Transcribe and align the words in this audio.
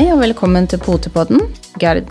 Hei 0.00 0.06
og 0.14 0.22
velkommen 0.22 0.64
til 0.64 0.78
Potepodden. 0.80 1.42
Gerd, 1.76 2.06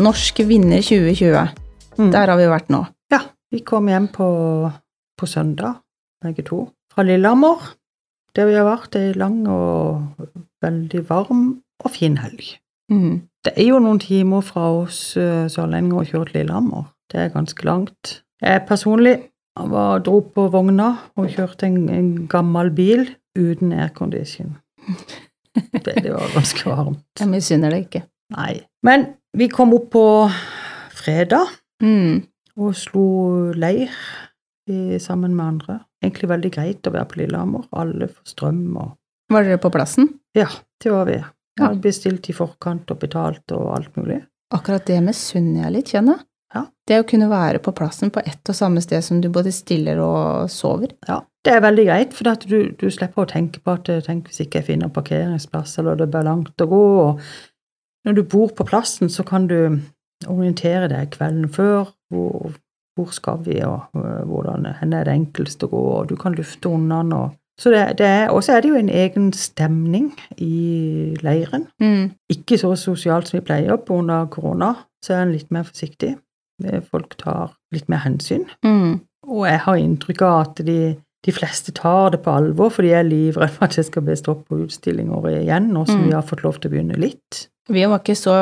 norsk 0.00 0.38
vinner 0.48 0.80
2020. 0.80 1.50
Mm. 1.98 2.06
Der 2.14 2.30
har 2.32 2.38
vi 2.40 2.46
vært 2.48 2.70
nå. 2.72 2.78
Ja, 3.12 3.18
vi 3.52 3.60
kom 3.60 3.90
hjem 3.92 4.06
på, 4.08 4.28
på 5.20 5.28
søndag, 5.28 5.82
begge 6.24 6.46
to, 6.48 6.62
fra 6.88 7.04
Lillehammer. 7.04 7.74
Der 8.32 8.48
vi 8.48 8.56
har 8.56 8.64
vært 8.64 8.96
ei 8.96 9.12
lang 9.20 9.42
og 9.52 10.16
veldig 10.64 11.02
varm 11.10 11.44
og 11.84 11.92
fin 11.92 12.16
helg. 12.22 12.54
Mm. 12.88 13.28
Det 13.44 13.52
er 13.52 13.68
jo 13.68 13.82
noen 13.84 14.00
timer 14.00 14.40
fra 14.40 14.70
oss 14.78 15.02
eh, 15.20 15.44
sørlendinger 15.52 16.06
å 16.06 16.08
kjøre 16.08 16.30
til 16.30 16.40
Lillehammer. 16.40 16.88
Det 17.12 17.20
er 17.20 17.36
ganske 17.36 17.68
langt. 17.68 18.22
Jeg 18.40 18.64
personlig 18.64 19.18
var, 19.60 20.00
dro 20.08 20.22
på 20.24 20.48
vogna 20.56 20.88
og 21.20 21.28
kjørte 21.36 21.68
en, 21.68 21.82
en 22.00 22.10
gammel 22.32 22.72
bil 22.80 23.10
uten 23.36 23.76
aircondition. 23.76 24.56
Det, 25.86 26.10
var 26.12 26.28
ganske 26.34 26.68
varmt. 26.68 27.02
Jeg 27.20 27.28
misunner 27.30 27.70
det 27.72 27.80
ikke. 27.86 28.02
Nei. 28.36 28.52
Men 28.86 29.06
vi 29.36 29.48
kom 29.52 29.74
opp 29.76 29.90
på 29.94 30.04
fredag 30.96 31.46
Mm. 31.82 32.22
og 32.56 32.72
slo 32.74 33.52
leir 33.52 33.90
i, 34.70 34.96
sammen 35.02 35.34
med 35.36 35.44
andre. 35.46 35.74
Egentlig 36.02 36.28
veldig 36.30 36.50
greit 36.54 36.88
å 36.88 36.92
være 36.94 37.08
på 37.10 37.18
Lillehammer. 37.20 37.66
Alle 37.76 38.08
får 38.08 38.30
strøm 38.32 38.62
og 38.80 38.94
Var 39.32 39.42
dere 39.42 39.58
på 39.58 39.70
plassen? 39.74 40.08
Ja, 40.38 40.46
det 40.82 40.92
var 40.92 41.04
vi. 41.08 41.16
Ja. 41.18 41.66
Hadde 41.66 41.80
bestilt 41.82 42.28
i 42.30 42.34
forkant 42.36 42.90
og 42.94 43.00
betalt 43.02 43.52
og 43.56 43.72
alt 43.74 43.96
mulig. 43.98 44.20
Akkurat 44.54 44.84
det 44.86 45.00
misunner 45.02 45.64
jeg 45.64 45.72
litt, 45.74 45.90
kjenner 45.90 46.16
jeg. 46.20 46.26
Ja. 46.56 46.64
Det 46.86 47.00
å 47.02 47.06
kunne 47.08 47.28
være 47.30 47.60
på 47.62 47.74
plassen 47.76 48.12
på 48.14 48.22
ett 48.24 48.48
og 48.48 48.56
samme 48.56 48.82
sted 48.84 49.04
som 49.04 49.20
du 49.20 49.28
både 49.32 49.52
stiller 49.54 50.00
og 50.02 50.52
sover. 50.52 50.94
Ja, 51.08 51.22
Det 51.46 51.52
er 51.54 51.60
veldig 51.62 51.84
greit, 51.86 52.14
for 52.14 52.26
at 52.30 52.42
du, 52.48 52.72
du 52.74 52.88
slipper 52.90 53.22
å 53.22 53.30
tenke 53.30 53.60
på 53.62 53.76
at 53.76 53.90
tenk 54.06 54.30
hvis 54.30 54.40
ikke 54.42 54.62
jeg 54.62 54.66
finner 54.72 54.90
parkeringsplass, 54.90 55.76
eller 55.78 55.98
det 56.00 56.08
blir 56.10 56.26
langt 56.26 56.62
å 56.62 56.66
gå. 56.70 56.84
og 57.04 57.20
Når 58.06 58.16
du 58.16 58.22
bor 58.22 58.50
på 58.50 58.66
plassen, 58.66 59.10
så 59.10 59.22
kan 59.26 59.46
du 59.46 59.78
orientere 60.26 60.88
deg 60.90 61.12
kvelden 61.14 61.46
før. 61.52 61.92
Hvor, 62.10 62.54
hvor 62.96 63.12
skal 63.12 63.42
vi, 63.44 63.60
og 63.62 63.80
øh, 63.94 64.22
hvordan 64.24 64.66
hvor 64.66 64.94
er 64.94 65.04
det 65.04 65.14
enklest 65.14 65.64
å 65.66 65.70
gå, 65.70 65.82
og 65.98 66.08
du 66.08 66.16
kan 66.16 66.34
lufte 66.34 66.70
unna. 66.72 67.02
Og, 67.16 67.34
så 67.60 67.72
det, 67.72 67.82
det 67.98 68.06
er, 68.06 68.28
og 68.30 68.44
så 68.44 68.56
er 68.56 68.62
det 68.62 68.70
jo 68.70 68.78
en 68.80 68.92
egen 68.92 69.32
stemning 69.36 70.12
i 70.38 71.16
leiren. 71.22 71.66
Mm. 71.82 72.14
Ikke 72.32 72.58
så 72.58 72.74
sosialt 72.76 73.28
som 73.28 73.38
vi 73.38 73.46
pleier 73.46 73.76
på 73.76 74.00
under 74.00 74.26
korona, 74.32 74.74
så 75.04 75.16
er 75.16 75.26
en 75.26 75.34
litt 75.36 75.52
mer 75.54 75.66
forsiktig. 75.68 76.16
Eh, 76.64 76.80
Folk 76.90 77.16
tar 77.20 77.52
litt 77.72 77.88
mer 77.88 77.98
hensyn. 78.06 78.46
Mm. 78.64 79.00
Og 79.28 79.46
jeg 79.46 79.58
har 79.58 79.76
inntrykk 79.76 80.22
av 80.22 80.40
at 80.46 80.62
de, 80.64 80.96
de 81.26 81.32
fleste 81.32 81.72
tar 81.74 82.10
det 82.14 82.22
på 82.24 82.30
alvor, 82.32 82.70
for 82.70 82.82
de 82.86 82.92
er 82.94 83.04
livredd 83.04 83.50
for 83.50 83.64
at 83.66 83.74
det 83.76 83.84
skal 83.88 84.02
bli 84.06 84.14
stopp 84.16 84.46
på 84.48 84.60
utstillinger 84.64 85.26
igjen, 85.42 85.72
nå 85.74 85.84
som 85.86 86.00
Mm. 86.00 86.06
vi 86.08 86.12
har 86.14 86.22
fått 86.22 86.44
lov 86.44 86.60
til 86.60 86.70
å 86.70 86.74
begynne 86.74 86.96
litt. 86.96 87.48
Vi 87.68 87.84
var 87.84 87.98
ikke 87.98 88.14
så 88.16 88.36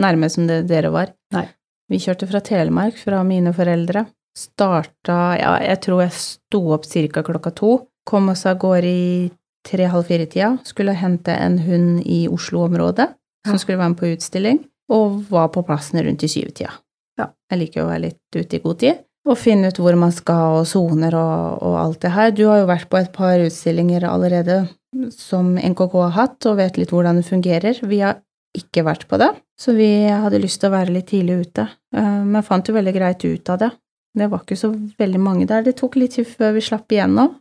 nærme 0.00 0.30
som 0.32 0.46
det 0.48 0.66
dere 0.68 0.90
var. 0.90 1.12
Nei. 1.32 1.46
Vi 1.90 1.98
kjørte 2.02 2.26
fra 2.28 2.40
Telemark, 2.40 2.96
fra 2.98 3.22
mine 3.22 3.52
foreldre. 3.54 4.06
Starta 4.36 5.38
Ja, 5.38 5.58
jeg 5.62 5.80
tror 5.84 6.02
jeg 6.02 6.12
sto 6.12 6.60
opp 6.74 6.84
ca. 6.84 7.22
klokka 7.22 7.54
to. 7.54 7.86
Kom 8.06 8.28
oss 8.28 8.44
av 8.46 8.58
gårde 8.58 8.84
i 8.84 9.30
tre-halv 9.66 10.06
fire-tida. 10.06 10.58
Skulle 10.64 10.94
hente 10.94 11.28
en 11.32 11.58
hund 11.58 12.02
i 12.06 12.26
Oslo-området 12.28 13.08
som 13.46 13.58
skulle 13.58 13.78
være 13.78 13.90
med 13.94 13.98
på 13.98 14.10
utstilling, 14.16 14.58
og 14.90 15.24
var 15.30 15.48
på 15.48 15.62
plassen 15.66 16.00
rundt 16.04 16.22
i 16.22 16.28
syvtida. 16.28 16.70
Ja. 17.18 17.30
Jeg 17.50 17.58
liker 17.62 17.80
jo 17.80 17.86
å 17.86 17.90
være 17.92 18.04
litt 18.08 18.36
ute 18.36 18.58
i 18.58 18.62
god 18.64 18.80
tid. 18.82 19.02
Og 19.26 19.38
finne 19.40 19.72
ut 19.72 19.78
hvor 19.82 19.96
man 19.98 20.12
skal, 20.14 20.60
og 20.60 20.66
soner 20.70 21.14
og, 21.18 21.62
og 21.66 21.78
alt 21.80 22.00
det 22.04 22.12
her. 22.14 22.30
Du 22.36 22.44
har 22.46 22.60
jo 22.60 22.68
vært 22.68 22.88
på 22.92 23.00
et 23.00 23.10
par 23.14 23.40
utstillinger 23.42 24.04
allerede 24.06 24.60
som 25.12 25.54
NKK 25.58 25.96
har 26.04 26.14
hatt, 26.14 26.46
og 26.46 26.60
vet 26.60 26.78
litt 26.78 26.92
hvordan 26.94 27.18
det 27.18 27.26
fungerer. 27.26 27.80
Vi 27.82 27.98
har 28.04 28.20
ikke 28.56 28.84
vært 28.86 29.08
på 29.10 29.18
det, 29.20 29.32
så 29.60 29.74
vi 29.76 29.88
hadde 30.08 30.38
lyst 30.40 30.62
til 30.62 30.70
å 30.70 30.76
være 30.76 30.94
litt 30.94 31.10
tidlig 31.10 31.40
ute. 31.48 31.66
Eh, 31.96 32.20
Men 32.24 32.46
fant 32.46 32.68
jo 32.70 32.76
veldig 32.76 32.94
greit 32.94 33.24
ut 33.26 33.50
av 33.52 33.58
det. 33.64 33.72
Det 34.16 34.30
var 34.32 34.44
ikke 34.46 34.56
så 34.56 34.70
veldig 34.72 35.20
mange 35.20 35.48
der. 35.50 35.66
Det 35.66 35.74
tok 35.76 35.98
litt 36.00 36.14
tid 36.16 36.28
før 36.30 36.54
vi 36.56 36.62
slapp 36.64 36.88
igjennom 36.94 37.34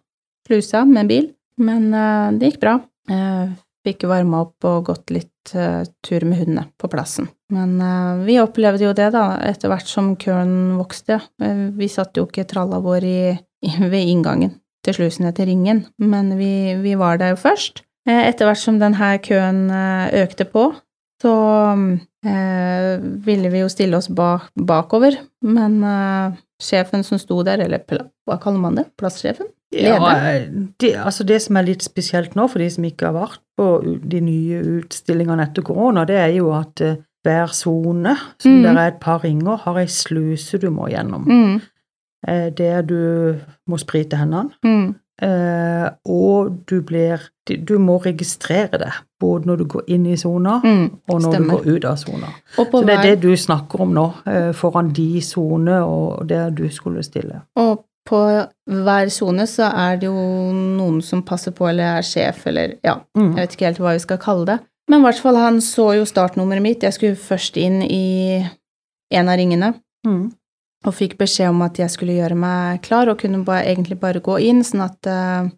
slusa 0.45 0.81
med 0.89 1.07
bil, 1.09 1.29
men 1.61 1.87
eh, 1.93 2.33
det 2.39 2.51
gikk 2.53 2.59
bra. 2.65 2.79
Eh, 3.09 3.53
Fikk 3.85 4.07
varma 4.09 4.39
opp 4.47 4.65
og 4.65 4.87
gått 4.87 5.11
litt 5.13 5.29
tur 5.53 6.25
med 6.25 6.39
hundene 6.41 6.65
på 6.81 6.89
plassen. 6.91 7.27
Men 7.53 7.75
uh, 7.81 8.23
vi 8.25 8.39
opplevde 8.41 8.87
jo 8.87 8.93
det, 8.97 9.11
da, 9.13 9.37
etter 9.45 9.69
hvert 9.69 9.89
som 9.89 10.15
køen 10.17 10.75
vokste. 10.79 11.19
Eh, 11.41 11.67
Vi 11.77 11.89
satt 11.91 12.17
jo 12.17 12.25
ikke 12.25 12.47
tralla 12.49 12.79
vår 12.81 13.05
i, 13.05 13.19
i, 13.65 13.73
ved 13.85 14.01
inngangen 14.01 14.55
til 14.85 14.97
slusen 14.97 15.25
etter 15.29 15.47
Ringen, 15.49 15.83
men 16.01 16.33
vi, 16.37 16.75
vi 16.81 16.95
var 16.97 17.17
der 17.21 17.33
jo 17.33 17.41
først. 17.41 17.83
Eh, 18.07 18.27
Etter 18.29 18.49
hvert 18.49 18.61
som 18.61 18.79
denne 18.81 19.15
køen 19.25 19.67
eh, 19.73 20.23
økte 20.23 20.45
på, 20.49 20.67
så 21.21 21.35
eh, 22.25 22.95
ville 23.25 23.49
vi 23.53 23.61
jo 23.63 23.69
stille 23.71 23.97
oss 23.97 24.09
bak, 24.09 24.49
bakover, 24.57 25.17
men 25.45 25.79
eh, 25.85 26.35
sjefen 26.61 27.05
som 27.05 27.21
sto 27.21 27.39
der, 27.45 27.63
eller 27.65 27.81
hva 28.25 28.37
kaller 28.41 28.61
man 28.61 28.77
det, 28.81 28.89
plasssjefen? 28.99 29.49
Ja, 29.75 29.97
det, 30.79 30.93
altså 31.01 31.25
det 31.27 31.41
som 31.43 31.57
er 31.59 31.65
litt 31.67 31.83
spesielt 31.83 32.35
nå, 32.37 32.45
for 32.47 32.61
de 32.61 32.69
som 32.71 32.85
ikke 32.87 33.09
har 33.09 33.15
vært 33.17 33.41
på 33.57 33.99
de 34.09 34.19
nye 34.21 34.61
utstillingene 34.79 35.43
etter 35.47 35.61
korona, 35.63 36.05
det 36.05 36.15
er 36.17 36.33
jo 36.37 36.51
at 36.53 36.81
eh, 36.81 36.95
hver 37.25 37.47
sone, 37.53 38.15
som 38.39 38.51
Mm. 38.51 38.63
der 38.63 38.77
er 38.81 38.87
et 38.87 38.99
par 39.01 39.23
ringer, 39.23 39.57
har 39.57 39.77
ei 39.79 39.87
sluse 39.87 40.57
du 40.61 40.69
må 40.69 40.87
gjennom. 40.89 41.25
Mm, 41.27 41.61
Eh, 42.27 42.49
Der 42.57 42.81
du 42.81 43.35
må 43.67 43.77
sprite 43.77 44.17
hendene, 44.17 44.49
mm, 44.65 44.95
eh, 45.21 45.89
og 46.09 46.55
du 46.69 46.81
blir 46.81 47.19
Du 47.47 47.77
må 47.77 47.99
registrere 48.01 48.79
det, 48.81 48.91
både 49.19 49.45
når 49.45 49.55
du 49.57 49.63
går 49.65 49.81
inn 49.87 50.05
i 50.07 50.15
sona, 50.17 50.59
mm, 50.63 50.89
og 51.09 51.21
når 51.21 51.31
stemmer. 51.33 51.57
du 51.61 51.69
går 51.69 51.75
ut 51.75 51.85
av 51.85 51.95
sona. 51.97 52.27
Så 52.55 52.81
det 52.85 52.89
er 52.95 53.01
det 53.03 53.21
du 53.21 53.35
snakker 53.37 53.81
om 53.81 53.93
nå, 53.93 54.13
eh, 54.25 54.51
foran 54.53 54.89
de 54.91 55.21
sone 55.21 55.83
og 55.85 56.27
der 56.27 56.49
du 56.49 56.67
skulle 56.69 57.03
stille. 57.03 57.41
og 57.55 57.85
på 58.05 58.19
hver 58.69 59.09
sone 59.13 59.47
så 59.49 59.67
er 59.73 59.97
det 60.01 60.07
jo 60.09 60.13
noen 60.53 61.01
som 61.01 61.23
passer 61.25 61.51
på, 61.55 61.67
eller 61.69 61.97
er 61.99 62.05
sjef, 62.05 62.45
eller 62.47 62.75
ja, 62.85 62.99
Mm. 63.17 63.31
Jeg 63.35 63.41
vet 63.47 63.55
ikke 63.55 63.65
helt 63.69 63.79
hva 63.81 63.93
vi 63.93 63.99
skal 64.05 64.17
kalle 64.21 64.45
det. 64.45 64.59
Men 64.89 65.01
i 65.01 65.03
hvert 65.07 65.19
fall, 65.23 65.35
han 65.41 65.57
så 65.65 65.95
jo 65.97 66.05
startnummeret 66.05 66.61
mitt. 66.61 66.83
Jeg 66.85 66.93
skulle 66.93 67.15
først 67.17 67.57
inn 67.57 67.81
i 67.81 68.45
en 69.11 69.29
av 69.29 69.37
ringene 69.37 69.73
Mm. 70.05 70.31
og 70.85 70.93
fikk 70.93 71.17
beskjed 71.17 71.49
om 71.49 71.61
at 71.65 71.77
jeg 71.81 71.89
skulle 71.89 72.13
gjøre 72.13 72.35
meg 72.37 72.81
klar 72.85 73.09
og 73.09 73.17
kunne 73.17 73.43
bare, 73.43 73.65
egentlig 73.65 73.99
bare 73.99 74.19
gå 74.21 74.37
inn, 74.45 74.61
sånn 74.61 74.83
at 74.85 75.07
eh, 75.07 75.49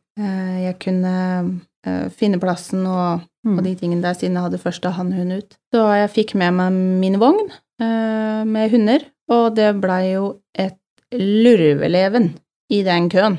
jeg 0.63 0.79
kunne 0.79 1.59
uh, 1.87 2.07
finne 2.09 2.39
plassen 2.39 2.85
og, 2.87 3.21
Mm. 3.45 3.57
og 3.59 3.63
de 3.63 3.75
tingene 3.75 4.01
der, 4.01 4.13
siden 4.13 4.33
jeg 4.35 4.43
hadde 4.43 4.57
første 4.59 4.89
hannhund 4.91 5.31
ut. 5.37 5.57
Så 5.73 5.83
jeg 5.95 6.09
fikk 6.11 6.35
med 6.35 6.51
meg 6.53 6.71
min 6.73 7.19
vogn 7.19 7.49
uh, 7.81 8.43
med 8.43 8.71
hunder, 8.71 8.99
og 9.29 9.55
det 9.55 9.69
blei 9.81 10.13
jo 10.13 10.39
et 10.55 10.75
lurveleven 11.13 12.31
i 12.73 12.81
den 12.83 13.09
køen. 13.09 13.37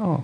Oh. 0.00 0.20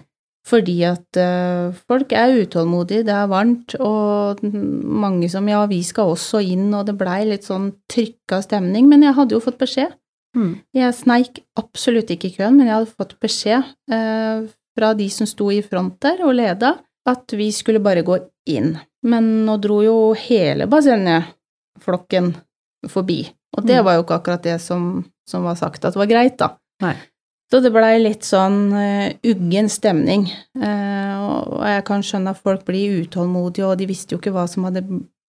Fordi 0.46 0.76
at 0.86 1.18
uh, 1.18 1.74
folk 1.90 2.12
er 2.14 2.36
utålmodige, 2.44 3.02
det 3.08 3.14
er 3.14 3.26
varmt, 3.26 3.74
og 3.82 4.42
mange 4.46 5.26
som 5.32 5.48
ja, 5.50 5.64
vi 5.66 5.80
skal 5.82 6.12
også 6.14 6.38
inn, 6.54 6.68
og 6.78 6.86
det 6.86 6.94
blei 7.00 7.24
litt 7.26 7.48
sånn 7.48 7.72
trykka 7.90 8.38
stemning, 8.44 8.86
men 8.88 9.02
jeg 9.02 9.16
hadde 9.18 9.34
jo 9.34 9.42
fått 9.42 9.58
beskjed. 9.58 9.96
Mm. 10.38 10.52
Jeg 10.76 10.94
sneik 10.94 11.40
absolutt 11.58 12.12
ikke 12.14 12.28
i 12.30 12.36
køen, 12.36 12.54
men 12.60 12.68
jeg 12.70 12.76
hadde 12.76 12.94
fått 12.94 13.16
beskjed 13.24 13.72
uh, 13.90 14.46
fra 14.76 14.92
de 14.94 15.08
som 15.10 15.26
sto 15.26 15.48
i 15.50 15.62
front 15.66 15.96
der 16.04 16.22
og 16.22 16.36
leda, 16.38 16.76
at 17.10 17.34
vi 17.38 17.50
skulle 17.54 17.82
bare 17.82 18.04
gå 18.06 18.20
inn. 18.52 18.76
Men 19.06 19.32
nå 19.46 19.56
dro 19.62 19.80
jo 19.82 19.96
hele 20.18 20.66
bassengflokken 20.70 22.34
forbi, 22.90 23.24
og 23.56 23.66
det 23.66 23.80
Mm. 23.80 23.84
var 23.84 23.94
jo 23.98 24.02
ikke 24.04 24.18
akkurat 24.20 24.42
det 24.46 24.60
som, 24.60 25.04
som 25.26 25.42
var 25.42 25.56
sagt 25.58 25.84
at 25.84 25.96
var 25.98 26.06
greit, 26.06 26.38
da. 26.38 26.52
Nei. 26.84 26.94
Så 27.46 27.60
det 27.62 27.70
blei 27.70 27.94
litt 28.00 28.26
sånn 28.26 28.62
uh, 28.74 29.08
uggen 29.26 29.70
stemning, 29.72 30.28
Uh, 30.56 31.16
og 31.56 31.62
jeg 31.68 31.82
kan 31.86 32.02
skjønne 32.04 32.32
at 32.32 32.40
folk 32.42 32.62
blir 32.66 33.02
utålmodige, 33.04 33.66
og 33.68 33.78
de 33.78 33.86
visste 33.90 34.14
jo 34.14 34.18
ikke 34.18 34.32
hva 34.34 34.46
som 34.50 34.64
hadde 34.66 34.82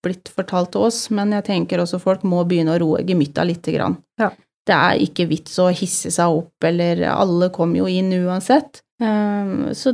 blitt 0.06 0.32
fortalt 0.32 0.72
til 0.74 0.86
oss, 0.88 1.00
men 1.14 1.34
jeg 1.36 1.46
tenker 1.50 1.82
også 1.84 2.00
folk 2.02 2.24
må 2.28 2.44
begynne 2.48 2.76
å 2.76 2.80
roe 2.82 3.04
gemytta 3.06 3.44
lite 3.46 3.74
grann. 3.76 3.98
Ja. 4.22 4.32
Det 4.68 4.76
er 4.76 5.04
ikke 5.04 5.28
vits 5.30 5.58
å 5.62 5.68
hisse 5.70 6.12
seg 6.14 6.40
opp, 6.40 6.56
eller 6.66 7.04
alle 7.12 7.52
kommer 7.56 7.82
jo 7.82 7.92
inn 7.92 8.14
uansett. 8.24 8.82
Uh, 9.04 9.70
så 9.78 9.94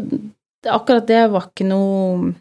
akkurat 0.69 1.09
det 1.09 1.25
var 1.33 1.49
ikke 1.49 1.67
noe 1.67 2.33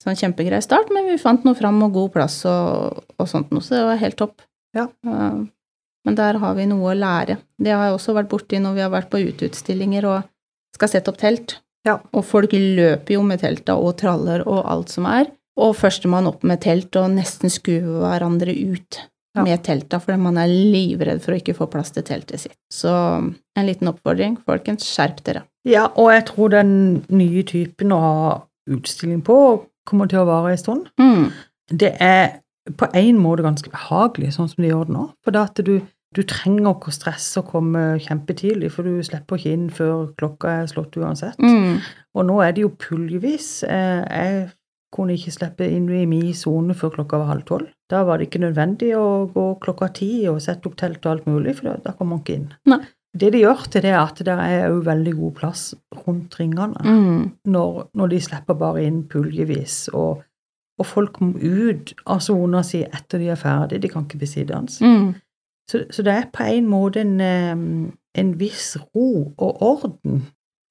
sånn 0.00 0.18
kjempegrei 0.18 0.60
start, 0.64 0.92
men 0.94 1.08
vi 1.10 1.20
fant 1.20 1.44
noe 1.44 1.56
fram 1.56 1.80
og 1.84 1.94
god 1.96 2.12
plass 2.16 2.40
og, 2.48 3.02
og 3.20 3.28
sånt 3.28 3.52
noe, 3.52 3.64
så 3.64 3.76
det 3.76 3.86
var 3.88 4.00
helt 4.00 4.18
topp. 4.20 4.44
Ja. 4.76 4.86
Eh, 5.06 5.40
men 6.06 6.16
der 6.18 6.38
har 6.42 6.54
vi 6.56 6.66
noe 6.70 6.92
å 6.92 6.96
lære. 6.96 7.38
Det 7.60 7.72
har 7.74 7.88
jeg 7.88 7.96
også 7.98 8.14
vært 8.16 8.30
borti 8.32 8.60
når 8.62 8.74
vi 8.78 8.84
har 8.86 8.92
vært 8.94 9.10
på 9.12 9.20
uteutstillinger 9.20 10.06
og 10.08 10.22
skal 10.76 10.88
sette 10.92 11.12
opp 11.12 11.18
telt. 11.20 11.58
Ja. 11.86 11.98
Og 12.12 12.24
folk 12.28 12.52
løper 12.52 13.14
jo 13.16 13.22
med 13.24 13.40
telta 13.42 13.76
og 13.80 13.94
traller 14.00 14.42
og 14.46 14.64
alt 14.68 14.92
som 14.92 15.06
er. 15.08 15.30
Og 15.60 15.74
førstemann 15.76 16.28
opp 16.30 16.42
med 16.46 16.60
telt 16.64 16.96
og 16.96 17.10
nesten 17.14 17.52
skue 17.52 17.80
hverandre 18.00 18.52
ut 18.54 19.00
Ja. 19.36 19.44
med 19.44 19.62
telta 19.62 20.00
fordi 20.02 20.18
man 20.18 20.38
er 20.42 20.48
livredd 20.50 21.20
for 21.22 21.32
å 21.32 21.36
ikke 21.38 21.54
få 21.54 21.68
plass 21.70 21.92
til 21.94 22.02
teltet 22.02 22.40
sitt. 22.40 22.56
Så 22.72 22.90
en 22.90 23.66
liten 23.66 23.86
oppfordring, 23.88 24.38
folkens, 24.44 24.82
skjerp 24.88 25.20
dere. 25.22 25.44
Ja, 25.64 25.84
og 25.96 26.10
jeg 26.10 26.24
tror 26.26 26.50
den 26.50 26.72
nye 27.08 27.42
typen 27.44 27.92
å 27.92 28.00
ha 28.00 28.40
utstilling 28.70 29.20
på 29.22 29.36
kommer 29.86 30.08
til 30.10 30.18
å 30.22 30.26
vare 30.26 30.50
en 30.56 30.58
stund. 30.58 30.88
Mm. 30.98 31.30
Det 31.70 31.92
er 32.00 32.40
på 32.76 32.88
en 32.94 33.18
måte 33.18 33.42
ganske 33.46 33.70
behagelig, 33.72 34.34
sånn 34.36 34.48
som 34.52 34.62
de 34.62 34.68
gjør 34.70 34.86
det 34.90 34.94
nå. 34.94 35.06
For 35.24 35.30
det 35.34 35.40
at 35.40 35.62
du, 35.64 35.80
du 36.14 36.22
trenger 36.28 36.74
ikke 36.74 36.90
å 36.92 36.94
stresse 36.94 37.40
og 37.40 37.48
komme 37.52 37.84
kjempetidlig, 38.04 38.70
for 38.74 38.82
du 38.84 39.00
slipper 39.06 39.38
ikke 39.40 39.52
inn 39.56 39.68
før 39.70 40.10
klokka 40.20 40.60
er 40.62 40.66
slått 40.70 40.96
uansett. 41.00 41.38
Mm. 41.40 41.78
Og 42.14 42.26
nå 42.26 42.40
er 42.44 42.52
det 42.52 42.62
jo 42.66 42.72
puljevis. 42.76 43.62
Eh, 43.64 44.04
Jeg 44.10 44.50
kunne 44.92 45.14
ikke 45.14 45.30
slippe 45.30 45.66
inn 45.70 45.84
i 45.94 46.04
min 46.10 46.32
sone 46.34 46.74
før 46.74 46.90
klokka 46.96 47.18
var 47.22 47.28
halv 47.30 47.44
tolv. 47.46 47.68
Da 47.88 48.02
var 48.04 48.18
det 48.18 48.26
ikke 48.28 48.40
nødvendig 48.42 48.92
å 48.98 49.30
gå 49.30 49.44
klokka 49.62 49.88
ti 49.94 50.26
og 50.28 50.40
sette 50.42 50.66
opp 50.66 50.74
telt 50.76 51.04
og 51.06 51.12
alt 51.12 51.26
mulig, 51.30 51.54
for 51.56 51.70
da- 51.70 51.80
da 51.84 51.92
kom 51.92 52.08
man 52.10 52.18
ikke 52.24 52.34
inn. 52.34 52.48
Nei. 52.66 52.80
Det 53.16 53.32
de 53.32 53.40
gjør 53.42 53.64
til 53.70 53.82
det, 53.82 53.90
er 53.90 53.98
at 54.02 54.14
det 54.22 54.28
er 54.38 54.68
jo 54.68 54.82
veldig 54.86 55.14
god 55.18 55.34
plass 55.34 55.74
rundt 56.06 56.34
ringene 56.38 56.78
Mm. 56.84 57.32
når, 57.46 57.88
når 57.94 58.08
de 58.08 58.20
slipper 58.20 58.54
bare 58.58 58.84
inn 58.86 59.02
puljevis, 59.04 59.88
og, 59.94 60.22
og 60.80 60.86
folk 60.88 61.18
må 61.20 61.34
ut 61.36 61.92
av 62.08 62.22
sona 62.24 62.62
si 62.66 62.80
etter 62.86 63.20
de 63.20 63.28
er 63.34 63.38
ferdig, 63.40 63.82
de 63.82 63.88
kan 63.92 64.06
ikke 64.06 64.20
bli 64.22 64.28
sittende. 64.30 64.72
Mm. 64.80 65.10
Så, 65.70 65.84
så 65.94 66.02
det 66.06 66.14
er 66.16 66.30
på 66.34 66.46
en 66.50 66.66
måte 66.70 67.02
en, 67.04 67.20
en 68.18 68.30
viss 68.40 68.72
ro 68.94 69.10
og 69.36 69.60
orden 69.62 70.22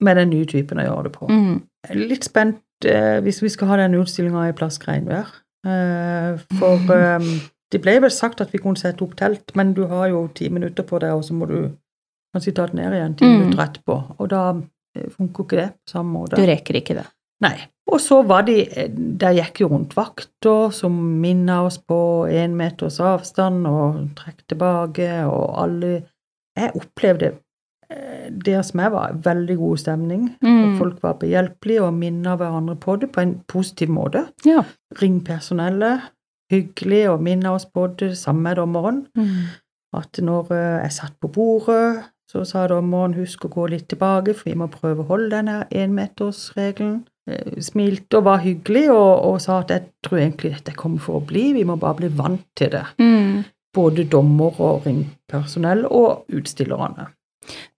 med 0.04 0.18
den 0.20 0.32
nye 0.34 0.48
typen 0.50 0.80
å 0.82 0.88
gjøre 0.88 1.06
det 1.08 1.14
på. 1.16 1.28
Mm. 1.30 1.62
Litt 2.10 2.26
spent 2.28 2.88
eh, 2.90 3.20
hvis 3.24 3.42
vi 3.44 3.52
skal 3.54 3.70
ha 3.72 3.78
den 3.84 3.96
utstillinga 4.00 4.48
i 4.50 4.56
Plask 4.58 4.84
Regnvær. 4.90 5.30
Eh, 5.68 6.42
for 6.60 6.96
eh, 6.96 7.30
det 7.72 7.82
ble 7.84 7.98
vel 8.02 8.12
sagt 8.12 8.42
at 8.42 8.52
vi 8.56 8.60
kunne 8.64 8.80
sette 8.80 9.04
opp 9.06 9.14
telt, 9.20 9.54
men 9.60 9.76
du 9.78 9.86
har 9.92 10.10
jo 10.12 10.26
ti 10.36 10.50
minutter 10.50 10.84
på 10.88 11.00
det, 11.04 11.12
og 11.14 11.24
så 11.28 11.36
må 11.38 11.48
du 11.52 11.60
kanskje 12.34 12.56
ta 12.58 12.66
det 12.72 12.80
ned 12.80 12.96
igjen 12.98 13.16
ti 13.20 13.26
Mm. 13.30 13.38
minutter 13.44 13.64
etterpå. 13.68 13.98
Og 14.20 14.30
da 14.32 14.44
eh, 14.98 15.08
funker 15.16 15.46
ikke 15.48 15.60
det 15.62 15.70
på 15.78 15.94
samme 15.96 16.16
måte. 16.18 16.36
Du 16.40 16.48
rekker 16.50 16.80
ikke 16.82 16.96
det. 17.00 17.08
Nei. 17.46 17.58
Og 17.90 17.98
så 18.04 18.20
var 18.22 18.44
de 18.46 18.68
Der 19.18 19.34
gikk 19.34 19.64
jo 19.64 19.70
rundt 19.72 19.96
vakter 19.98 20.74
som 20.76 20.94
minna 21.24 21.64
oss 21.66 21.80
på 21.82 22.28
én 22.30 22.54
meters 22.60 23.00
avstand 23.02 23.66
og 23.68 24.02
trekk 24.20 24.44
tilbake, 24.52 25.10
og 25.26 25.64
alle 25.64 25.94
Jeg 26.60 26.76
opplevde 26.76 27.32
der 27.32 27.38
det 28.46 28.60
som 28.66 28.80
jeg 28.84 28.92
var, 28.94 29.16
veldig 29.24 29.58
god 29.58 29.78
stemning. 29.78 30.30
Mm. 30.42 30.78
folk 30.78 31.04
var 31.04 31.18
behjelpelige 31.22 31.82
og 31.82 31.94
minna 31.94 32.36
hverandre 32.36 32.76
på 32.76 32.96
det 32.96 33.12
på 33.12 33.24
en 33.24 33.40
positiv 33.48 33.90
måte. 33.90 34.28
Ja. 34.46 34.64
Ringpersonellet, 35.02 36.06
hyggelig 36.52 37.10
og 37.10 37.24
minna 37.24 37.54
oss 37.54 37.66
på 37.66 37.88
det, 38.00 38.18
samme 38.18 38.42
med 38.42 38.56
dommeren. 38.56 39.08
Mm. 39.16 39.50
At 39.98 40.20
når 40.22 40.52
eh, 40.54 40.82
jeg 40.84 40.92
satt 40.92 41.16
på 41.22 41.28
bordet, 41.28 42.04
så 42.30 42.44
sa 42.46 42.68
dommeren 42.70 43.18
husk 43.18 43.46
å 43.46 43.54
gå 43.54 43.68
litt 43.74 43.88
tilbake, 43.90 44.36
for 44.38 44.52
vi 44.52 44.58
må 44.58 44.70
prøve 44.70 45.02
å 45.02 45.10
holde 45.10 45.32
denne 45.34 45.64
énmetersregelen. 45.74 47.08
Eh, 47.30 47.62
Smilte 47.62 48.20
og 48.20 48.26
var 48.30 48.42
hyggelig 48.44 48.88
og, 48.94 49.14
og 49.30 49.38
sa 49.44 49.60
at 49.64 49.74
jeg 49.76 49.86
tror 50.06 50.22
egentlig 50.24 50.54
dette 50.58 50.76
kommer 50.80 51.00
for 51.04 51.20
å 51.20 51.26
bli, 51.30 51.50
vi 51.54 51.64
må 51.68 51.78
bare 51.82 52.00
bli 52.02 52.10
vant 52.20 52.46
til 52.58 52.74
det. 52.76 52.86
Mm. 53.02 53.44
Både 53.76 54.08
dommer 54.10 54.58
og 54.66 54.88
ringpersonell 54.88 55.86
og 55.86 56.26
utstillerne. 56.34 57.10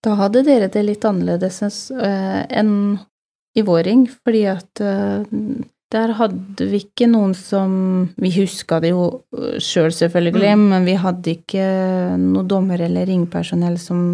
Da 0.03 0.15
hadde 0.19 0.41
dere 0.47 0.69
det 0.71 0.81
litt 0.87 1.05
annerledes 1.07 1.61
eh, 1.91 2.41
enn 2.49 2.73
i 3.57 3.63
vår 3.67 3.83
ring, 3.83 4.05
fordi 4.07 4.45
at 4.47 4.79
eh, 4.79 5.25
der 5.91 6.13
hadde 6.15 6.69
vi 6.71 6.79
ikke 6.85 7.09
noen 7.11 7.33
som 7.35 7.73
Vi 8.15 8.29
huska 8.37 8.77
det 8.79 8.93
jo 8.93 9.09
sjøl, 9.59 9.91
selv 9.91 9.97
selvfølgelig, 9.97 10.53
Mm. 10.55 10.69
men 10.71 10.85
vi 10.87 10.93
hadde 10.95 11.33
ikke 11.35 11.65
noe 12.17 12.47
dommer 12.47 12.79
eller 12.79 13.05
ringpersonell 13.11 13.75
som 13.77 14.05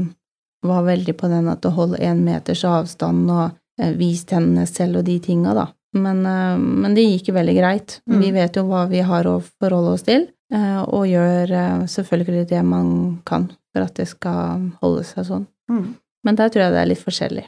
var 0.66 0.82
veldig 0.88 1.14
på 1.20 1.30
den 1.30 1.48
at 1.54 1.66
å 1.70 1.76
holde 1.76 2.02
én 2.02 2.24
meters 2.26 2.64
avstand 2.66 3.30
og 3.30 3.52
eh, 3.80 3.92
henne 3.92 4.26
tennene 4.30 4.68
selv 4.68 5.02
og 5.02 5.06
de 5.06 5.20
tinga, 5.20 5.54
da. 5.54 5.68
Men, 5.98 6.26
eh, 6.26 6.58
men 6.58 6.96
det 6.96 7.06
gikk 7.06 7.34
veldig 7.36 7.56
greit. 7.58 8.00
Mm. 8.10 8.20
Vi 8.22 8.32
vet 8.32 8.56
jo 8.56 8.66
hva 8.70 8.88
vi 8.90 9.04
har 9.06 9.30
å 9.30 9.38
forholde 9.42 9.94
oss 9.98 10.04
til, 10.08 10.28
eh, 10.54 10.82
og 10.84 11.08
gjør 11.08 11.54
selvfølgelig 11.88 12.48
det 12.50 12.64
man 12.66 13.22
kan 13.26 13.50
for 13.74 13.86
at 13.86 13.96
det 13.96 14.08
skal 14.08 14.72
holde 14.82 15.04
seg 15.06 15.26
sånn. 15.28 15.48
Mm. 15.70 15.96
Men 16.26 16.36
der 16.36 16.50
tror 16.50 16.66
jeg 16.66 16.74
det 16.74 16.82
er 16.82 16.92
litt 16.92 17.06
forskjellig. 17.06 17.46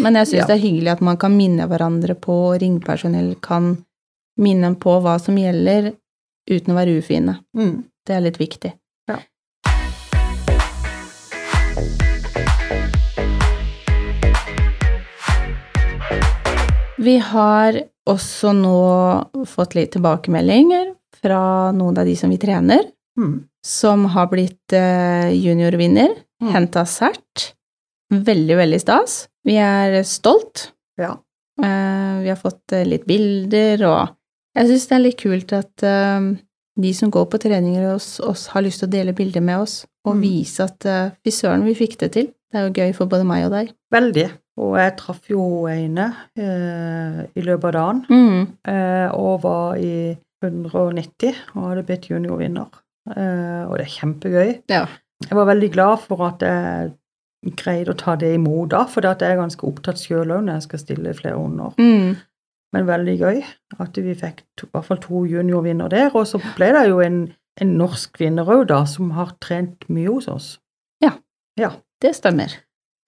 Men 0.00 0.14
jeg 0.14 0.26
syns 0.26 0.40
Ja. 0.40 0.46
det 0.46 0.56
er 0.56 0.68
hyggelig 0.68 0.92
at 0.92 1.00
man 1.00 1.16
kan 1.16 1.36
minne 1.36 1.66
hverandre 1.68 2.14
på, 2.14 2.54
og 2.54 2.60
ringpersonell 2.60 3.34
kan 3.40 3.84
minne 4.38 4.74
på 4.76 5.00
hva 5.02 5.18
som 5.20 5.36
gjelder, 5.36 5.94
uten 6.48 6.72
å 6.72 6.78
være 6.78 6.98
ufine. 6.98 7.40
Mm. 7.56 7.84
Det 8.06 8.14
er 8.14 8.20
litt 8.20 8.38
viktig. 8.38 8.72
Ja. 9.08 9.18
Vi 17.06 17.16
har 17.22 17.76
også 18.10 18.50
nå 18.56 18.76
fått 19.46 19.76
litt 19.78 19.92
tilbakemeldinger 19.94 20.92
fra 21.20 21.40
noen 21.74 21.98
av 22.00 22.06
de 22.08 22.16
som 22.18 22.30
vi 22.32 22.38
trener, 22.42 22.88
Mm. 23.16 23.44
som 23.64 24.04
har 24.12 24.26
blitt 24.28 24.72
eh, 24.76 25.30
juniorvinner, 25.32 26.10
Mm. 26.42 26.50
henta 26.52 26.82
sert. 26.84 27.52
Veldig, 28.12 28.56
veldig 28.58 28.80
stas. 28.82 29.28
Vi 29.44 29.54
er 29.56 30.02
stolt. 30.04 30.70
Ja. 30.98 31.14
Eh, 31.62 32.20
vi 32.22 32.28
har 32.28 32.36
fått 32.36 32.72
eh, 32.76 32.84
litt 32.84 33.06
bilder, 33.06 33.82
og 33.88 34.10
jeg 34.54 34.68
syns 34.68 34.86
det 34.88 34.96
er 34.98 35.04
litt 35.06 35.16
kult 35.22 35.52
at 35.56 35.76
de 36.78 36.92
som 36.92 37.10
går 37.10 37.24
på 37.32 37.38
treninger 37.40 37.90
hos 37.92 38.20
oss, 38.20 38.48
har 38.52 38.62
lyst 38.62 38.80
til 38.82 38.88
å 38.88 38.92
dele 38.92 39.14
bilder 39.16 39.40
med 39.40 39.58
oss 39.64 39.86
og 40.04 40.16
Mm. 40.16 40.20
vise 40.22 40.60
at 40.64 40.80
fy 41.24 41.30
søren, 41.30 41.64
vi 41.64 41.74
fikk 41.74 41.96
det 41.98 42.12
til. 42.12 42.26
Det 42.52 42.54
er 42.60 42.68
jo 42.68 42.74
gøy 42.82 42.94
for 42.94 43.06
både 43.06 43.24
meg 43.24 43.46
og 43.46 43.52
deg. 43.52 43.72
Veldig. 43.92 44.30
Og 44.56 44.76
jeg 44.80 44.94
traff 44.96 45.26
jo 45.28 45.66
ene 45.68 46.06
eh, 46.40 47.18
i 47.36 47.42
løpet 47.44 47.64
av 47.68 47.72
dagen, 47.76 48.04
Mm. 48.08 48.46
eh, 48.64 49.08
og 49.12 49.42
var 49.42 49.76
i 49.76 50.16
190 50.42 51.34
og 51.54 51.66
hadde 51.70 51.82
blitt 51.88 52.08
juniorvinner. 52.10 52.70
Eh, 53.10 53.64
og 53.68 53.76
det 53.76 53.84
er 53.86 53.92
kjempegøy. 53.98 54.54
Ja. 54.72 54.86
Jeg 55.28 55.36
var 55.36 55.46
veldig 55.48 55.70
glad 55.72 56.00
for 56.04 56.22
at 56.26 56.40
jeg 56.44 56.92
greide 57.56 57.92
å 57.92 57.98
ta 58.00 58.16
det 58.16 58.34
imot 58.34 58.70
da, 58.72 58.84
for 58.90 59.04
jeg 59.06 59.20
er 59.22 59.36
ganske 59.38 59.64
opptatt 59.68 60.00
sjøl 60.00 60.32
òg 60.34 60.44
når 60.44 60.54
jeg 60.58 60.62
skal 60.66 60.78
stille 60.82 61.14
flere 61.14 61.36
under. 61.38 61.72
Mm. 61.78 62.16
Men 62.74 62.86
veldig 62.88 63.18
gøy 63.20 63.42
at 63.80 63.96
vi 64.02 64.14
fikk 64.18 64.40
to, 64.58 64.66
i 64.66 64.70
hvert 64.74 64.84
fall 64.88 64.98
to 65.04 65.24
juniorvinner 65.30 65.88
der. 65.92 66.10
Og 66.16 66.26
så 66.26 66.40
ble 66.56 66.72
det 66.74 66.88
jo 66.88 66.98
en, 67.04 67.20
en 67.60 67.76
norsk 67.78 68.18
vinner 68.20 68.44
òg, 68.56 68.66
da, 68.72 68.82
som 68.90 69.12
har 69.16 69.36
trent 69.40 69.86
mye 69.88 70.08
hos 70.16 70.28
oss. 70.28 70.48
Ja, 71.56 71.70
Det 72.02 72.10
stemmer. 72.12 72.52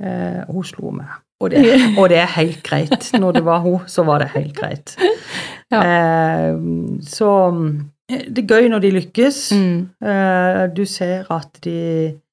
Eh, 0.00 0.44
hun 0.48 0.64
slo 0.64 0.88
meg. 0.96 1.10
Og 1.40 1.50
det, 1.52 1.60
og 1.98 2.08
det 2.10 2.18
er 2.18 2.30
helt 2.34 2.62
greit. 2.66 3.10
Når 3.14 3.32
det 3.38 3.44
var 3.46 3.60
hun, 3.62 3.84
så 3.86 4.02
var 4.08 4.18
det 4.24 4.32
helt 4.34 4.54
greit. 4.58 4.96
Ja. 5.68 5.82
Eh, 5.84 6.54
så 7.04 7.26
eh, 8.08 8.22
det 8.32 8.40
er 8.46 8.52
gøy 8.54 8.68
når 8.72 8.80
de 8.86 8.90
lykkes. 8.94 9.40
Mm. 9.52 9.82
Eh, 10.00 10.60
du 10.72 10.80
ser 10.88 11.26
at 11.34 11.58
de 11.66 11.74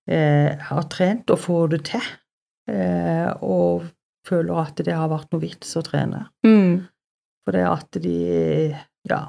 eh, 0.07 0.53
har 0.69 0.85
trent 0.87 1.33
og 1.35 1.41
får 1.43 1.73
det 1.73 1.81
til, 1.89 2.05
eh, 2.71 3.27
og 3.43 3.83
føler 4.25 4.61
at 4.63 4.79
det 4.87 4.95
har 4.95 5.11
vært 5.11 5.35
noe 5.35 5.43
vits 5.43 5.75
å 5.75 5.83
trene. 5.83 6.23
Mm. 6.47 6.85
For 7.43 7.57
det 7.59 7.65
at 7.67 7.99
de 8.07 8.15
Ja, 9.11 9.19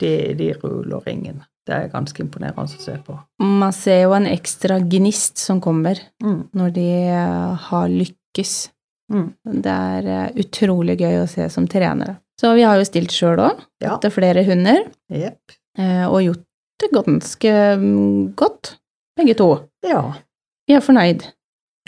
de, 0.00 0.12
de 0.38 0.52
ruller 0.62 1.02
ringen. 1.10 1.42
Det 1.66 1.74
er 1.74 1.90
ganske 1.90 2.22
imponerende 2.22 2.70
å 2.70 2.84
se 2.86 2.94
på. 3.02 3.18
Man 3.42 3.74
ser 3.74 4.04
jo 4.06 4.14
en 4.14 4.30
ekstra 4.30 4.78
gnist 4.86 5.42
som 5.42 5.58
kommer 5.60 5.98
Mm. 6.22 6.44
når 6.54 6.70
de 6.78 6.86
eh, 7.10 7.66
har 7.66 7.88
lykkes. 7.90 8.54
Mm. 9.12 9.28
Det 9.62 9.72
er 9.72 10.06
eh, 10.10 10.30
utrolig 10.42 10.96
gøy 11.00 11.20
å 11.22 11.28
se 11.30 11.48
som 11.52 11.66
trenere. 11.70 12.16
Så 12.40 12.50
vi 12.56 12.64
har 12.66 12.76
jo 12.80 12.84
stilt 12.88 13.14
sjøl 13.14 13.38
òg, 13.40 13.60
Ja. 13.80 13.94
etter 13.96 14.10
flere 14.12 14.42
hunder, 14.44 14.82
Jepp. 15.12 15.54
eh, 15.78 16.04
og 16.08 16.20
gjort 16.24 16.42
det 16.82 16.90
ganske 16.92 17.52
mm, 17.80 18.34
godt, 18.36 18.74
begge 19.16 19.36
to. 19.38 19.46
Ja. 19.86 20.02
Vi 20.68 20.74
er 20.76 20.82
fornøyd. 20.84 21.24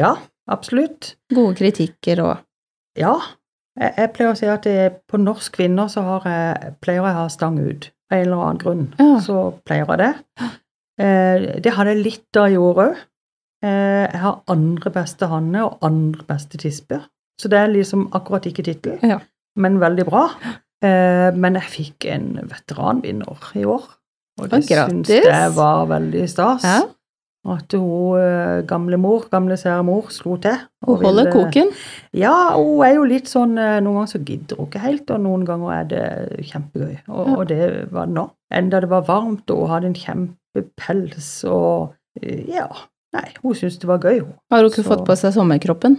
Ja, 0.01 0.15
absolutt. 0.49 1.17
Gode 1.35 1.57
kritikker 1.59 2.23
og 2.25 2.39
Ja. 2.97 3.17
Jeg, 3.79 3.93
jeg 3.99 4.13
pleier 4.15 4.33
å 4.33 4.39
si 4.39 4.47
at 4.51 4.65
jeg, 4.67 4.95
på 5.07 5.19
norsk 5.21 5.53
kvinner 5.59 5.87
så 5.93 6.03
har 6.07 6.25
jeg, 6.27 6.73
pleier 6.83 7.03
jeg 7.05 7.13
å 7.15 7.19
ha 7.21 7.29
stang 7.31 7.59
ut. 7.61 7.91
Av 8.11 8.17
en 8.19 8.25
eller 8.25 8.41
annen 8.47 8.59
grunn. 8.63 8.87
Ja. 8.99 9.19
Så 9.21 9.37
pleier 9.69 9.85
jeg 9.87 9.99
det. 10.01 10.49
Eh, 10.99 11.61
det 11.63 11.75
hadde 11.77 11.93
jeg 11.95 12.05
litt 12.07 12.39
av 12.41 12.49
i 12.51 12.57
år 12.59 12.81
òg. 12.87 12.97
Eh, 13.65 14.07
jeg 14.13 14.21
har 14.23 14.43
andre 14.49 14.91
beste 14.95 15.27
hanne 15.27 15.65
og 15.67 15.79
andre 15.83 16.23
beste 16.29 16.59
tispe. 16.59 17.01
Så 17.41 17.49
det 17.51 17.59
er 17.59 17.67
liksom 17.73 18.09
akkurat 18.15 18.47
ikke 18.47 18.63
tittel, 18.65 18.99
Ja. 19.03 19.19
men 19.57 19.79
veldig 19.81 20.05
bra. 20.07 20.29
Eh, 20.83 21.31
men 21.35 21.55
jeg 21.55 21.63
fikk 21.63 22.05
en 22.07 22.39
veteranvinner 22.51 23.53
i 23.57 23.65
år. 23.65 23.83
Og 24.41 24.51
det 24.51 24.65
syns 24.65 25.09
jeg 25.09 25.51
var 25.57 25.87
veldig 25.87 26.29
stas. 26.31 26.63
Ja. 26.63 26.83
At 27.49 27.73
hun 27.73 28.19
eh, 28.19 28.63
gamle 28.67 28.97
mor, 28.99 29.25
gamle 29.31 29.57
sære 29.57 29.83
mor, 29.85 30.11
slo 30.11 30.37
til. 30.37 30.59
og 30.87 30.97
Hun 30.99 31.05
holder 31.07 31.31
koken. 31.33 31.69
ja, 32.13 32.53
hun 32.55 32.83
er 32.85 32.95
jo 32.95 33.05
litt 33.05 33.27
sånn 33.27 33.55
Noen 33.55 33.85
ganger 33.95 34.07
så 34.07 34.25
gidder 34.25 34.57
hun 34.57 34.67
ikke 34.67 34.79
helt, 34.83 35.11
og 35.11 35.21
noen 35.21 35.45
ganger 35.47 35.71
er 35.73 35.85
det 35.85 36.47
kjempegøy. 36.51 36.99
Og, 37.09 37.27
Ja. 37.29 37.35
og 37.37 37.49
det 37.49 37.93
var 37.93 38.07
det 38.07 38.15
nå. 38.15 38.31
Enda 38.53 38.81
det 38.81 38.91
var 38.91 39.03
varmt, 39.03 39.51
og 39.51 39.59
hun 39.67 39.69
hadde 39.71 39.87
en 39.87 39.95
kjempepels 39.95 41.45
og 41.45 41.95
Ja. 42.23 42.67
Nei, 43.17 43.29
hun 43.43 43.55
syntes 43.57 43.79
det 43.81 43.89
var 43.89 44.03
gøy, 44.05 44.19
hun. 44.21 44.35
Har 44.53 44.61
hun 44.65 44.71
ikke 44.71 44.83
Så- 44.85 44.91
fått 44.91 45.07
på 45.09 45.17
seg 45.17 45.33
sommerkroppen? 45.37 45.97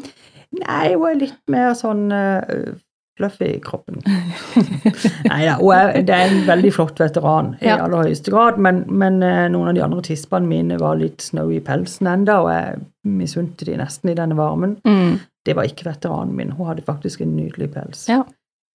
Nei, 0.60 0.94
hun 0.96 1.08
er 1.10 1.16
litt 1.24 1.40
mer 1.50 1.74
sånn 1.78 2.08
uh, 2.12 2.76
fluffy 3.20 3.50
i 3.56 3.60
kroppen. 3.62 4.00
Nei 5.30 5.42
da, 5.46 5.56
hun 5.60 5.74
er, 5.76 5.92
det 6.08 6.16
er 6.16 6.30
en 6.32 6.46
veldig 6.48 6.72
flott 6.74 7.00
veteran 7.02 7.52
i 7.62 7.68
Ja. 7.68 7.78
aller 7.86 8.08
høyeste 8.10 8.32
grad, 8.34 8.58
men, 8.62 8.84
men 8.88 9.22
uh, 9.24 9.48
noen 9.52 9.70
av 9.72 9.76
de 9.78 9.84
andre 9.86 10.02
tispene 10.06 10.48
mine 10.50 10.78
var 10.82 10.96
litt 11.02 11.22
snowy 11.26 11.58
i 11.60 11.66
pelsen 11.66 12.08
enda, 12.10 12.40
og 12.44 12.50
jeg 12.54 12.80
misunte 13.10 13.66
de 13.68 13.78
nesten 13.82 14.10
i 14.14 14.18
denne 14.18 14.38
varmen. 14.40 14.78
Mm. 14.88 15.20
Det 15.46 15.56
var 15.58 15.70
ikke 15.70 15.88
veteranen 15.90 16.36
min, 16.36 16.52
hun 16.58 16.68
hadde 16.70 16.86
faktisk 16.86 17.22
en 17.26 17.36
nydelig 17.38 17.72
pels. 17.74 18.08
Ja. 18.12 18.24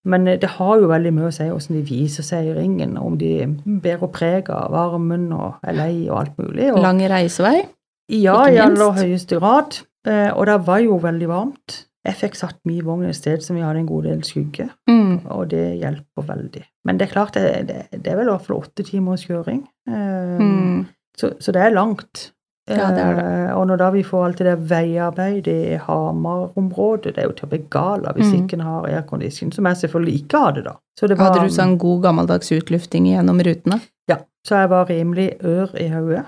Men 0.06 0.26
eh, 0.28 0.36
det 0.40 0.50
har 0.58 0.76
jo 0.82 0.88
veldig 0.90 1.12
mye 1.16 1.30
å 1.30 1.32
si 1.32 1.46
hvordan 1.48 1.78
de 1.78 1.82
viser 1.88 2.22
seg 2.26 2.50
i 2.50 2.54
ringen, 2.58 2.98
om 3.00 3.16
de 3.20 3.46
bærer 3.84 4.10
preg 4.12 4.50
av 4.52 4.70
varmen 4.74 5.30
og 5.32 5.62
er 5.64 5.78
lei 5.78 5.94
og 6.10 6.18
alt 6.20 6.38
mulig. 6.40 6.70
Og, 6.74 6.82
Lang 6.84 7.00
reisevei. 7.08 7.62
Ja, 8.08 8.48
i 8.50 8.58
aller 8.58 8.92
høyeste 8.92 9.38
grad. 9.40 9.80
Eh, 10.06 10.30
og 10.36 10.46
det 10.46 10.58
var 10.66 10.78
jo 10.84 10.98
veldig 11.00 11.28
varmt. 11.28 11.84
Jeg 12.04 12.14
fikk 12.20 12.34
satt 12.36 12.58
min 12.68 12.82
vogn 12.84 13.06
et 13.08 13.16
sted 13.16 13.40
som 13.42 13.56
vi 13.56 13.62
hadde 13.62 13.78
en 13.80 13.86
god 13.88 14.04
del 14.04 14.20
skygge, 14.22 14.68
Mm. 14.90 15.22
og 15.30 15.48
det 15.48 15.78
hjelper 15.80 16.26
veldig. 16.28 16.62
Men 16.84 16.98
det 16.98 17.08
er 17.08 17.12
klart, 17.14 17.32
det, 17.32 17.66
det, 17.66 18.02
det 18.02 18.12
er 18.12 18.16
vel 18.16 18.28
i 18.28 18.30
hvert 18.34 18.44
fall 18.44 18.58
åtte 18.60 18.84
timers 18.84 19.24
kjøring. 19.26 19.62
Eh, 19.88 20.38
Mm. 20.38 20.86
så, 21.16 21.32
så 21.40 21.52
det 21.52 21.62
er 21.62 21.70
langt. 21.72 22.30
Ja, 22.68 22.90
det 22.92 23.00
er 23.00 23.14
det. 23.16 23.24
Eh, 23.24 23.56
og 23.56 23.66
når 23.68 23.76
da 23.78 23.90
vi 23.90 24.02
får 24.02 24.24
alt 24.26 24.38
det 24.38 24.46
der 24.46 24.56
veiarbeidet 24.56 25.56
i 25.72 25.76
Hamar-området, 25.80 27.14
det 27.14 27.18
er 27.24 27.28
jo 27.28 27.34
til 27.36 27.46
å 27.46 27.50
bli 27.50 27.62
gal 27.70 28.06
av 28.08 28.16
hvis 28.16 28.30
Mm. 28.32 28.44
ikke 28.44 28.52
en 28.58 28.60
har 28.68 28.86
aircondition, 28.88 29.52
som 29.52 29.64
jeg 29.66 29.76
selvfølgelig 29.82 30.14
ikke 30.22 30.38
hadde 30.44 30.62
da. 30.64 30.76
Så 30.98 31.08
det 31.08 31.18
var, 31.18 31.32
Hadde 31.32 31.48
du 31.48 31.54
sånn 31.54 31.76
god 31.78 32.02
gammeldags 32.02 32.50
utlufting 32.52 33.06
gjennom 33.06 33.40
rutene? 33.40 33.80
Ja, 34.08 34.18
så 34.46 34.60
jeg 34.62 34.68
var 34.70 34.86
rimelig 34.86 35.36
ør 35.42 35.74
i 35.80 35.88
hodet 35.88 36.24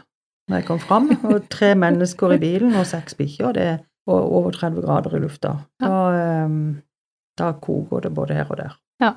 når 0.49 0.61
jeg 0.61 0.67
kom 0.69 0.81
fram. 0.83 1.11
Og 1.33 1.47
tre 1.53 1.75
mennesker 1.79 2.37
i 2.37 2.41
bilen 2.43 2.75
og 2.79 2.87
seks 2.89 3.17
bikkjer, 3.19 3.57
det 3.57 3.67
er 3.75 3.79
over 4.07 4.55
30 4.55 4.85
grader 4.85 5.17
i 5.19 5.23
lufta. 5.23 5.57
Da, 5.83 5.95
um, 6.47 6.77
da 7.39 7.51
koker 7.63 8.07
det 8.07 8.13
både 8.15 8.39
her 8.39 8.51
og 8.53 8.61
der. 8.61 8.77
Ja, 9.03 9.17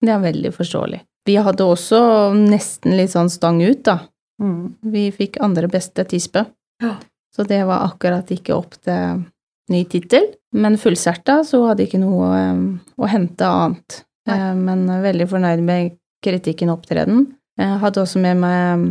Det 0.00 0.12
er 0.12 0.20
veldig 0.22 0.52
forståelig. 0.54 1.00
Vi 1.28 1.34
hadde 1.36 1.64
også 1.66 2.00
nesten 2.36 2.94
litt 2.96 3.12
sånn 3.12 3.28
stang 3.32 3.58
ut, 3.60 3.82
da. 3.84 3.98
Mm. 4.40 4.76
Vi 4.92 5.10
fikk 5.12 5.40
andre 5.44 5.68
beste 5.68 6.04
tispe. 6.08 6.46
Ja. 6.80 6.94
Så 7.34 7.44
det 7.48 7.60
var 7.68 7.84
akkurat 7.84 8.30
ikke 8.32 8.56
opp 8.56 8.78
til 8.84 9.24
ny 9.70 9.82
tittel. 9.88 10.30
Men 10.56 10.78
fullserta 10.80 11.40
så 11.46 11.62
hadde 11.68 11.84
ikke 11.86 12.00
noe 12.02 12.30
um, 12.52 12.64
å 12.96 13.10
hente 13.10 13.46
annet. 13.46 14.00
Eh, 14.28 14.54
men 14.56 14.86
veldig 15.02 15.28
fornøyd 15.30 15.62
med 15.64 15.96
kritikken 16.24 16.72
opptreden. 16.72 17.28
Jeg 17.60 17.78
hadde 17.82 18.02
også 18.02 18.20
med 18.22 18.40
meg 18.40 18.88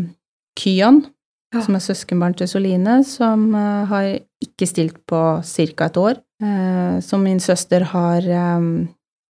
Kyan, 0.60 1.04
Ja. 1.53 1.62
som 1.65 1.77
er 1.77 1.84
søskenbarn 1.84 2.36
til 2.38 2.50
Soline, 2.51 3.00
som 3.08 3.50
eh, 3.58 3.86
har 3.89 4.10
ikke 4.44 4.68
stilt 4.70 5.00
på 5.10 5.22
ca. 5.44 5.89
et 5.89 5.98
år. 5.98 6.20
Eh, 6.44 7.00
som 7.00 7.24
min 7.24 7.39
søster 7.39 7.84
har 7.91 8.24
eh, 8.24 8.62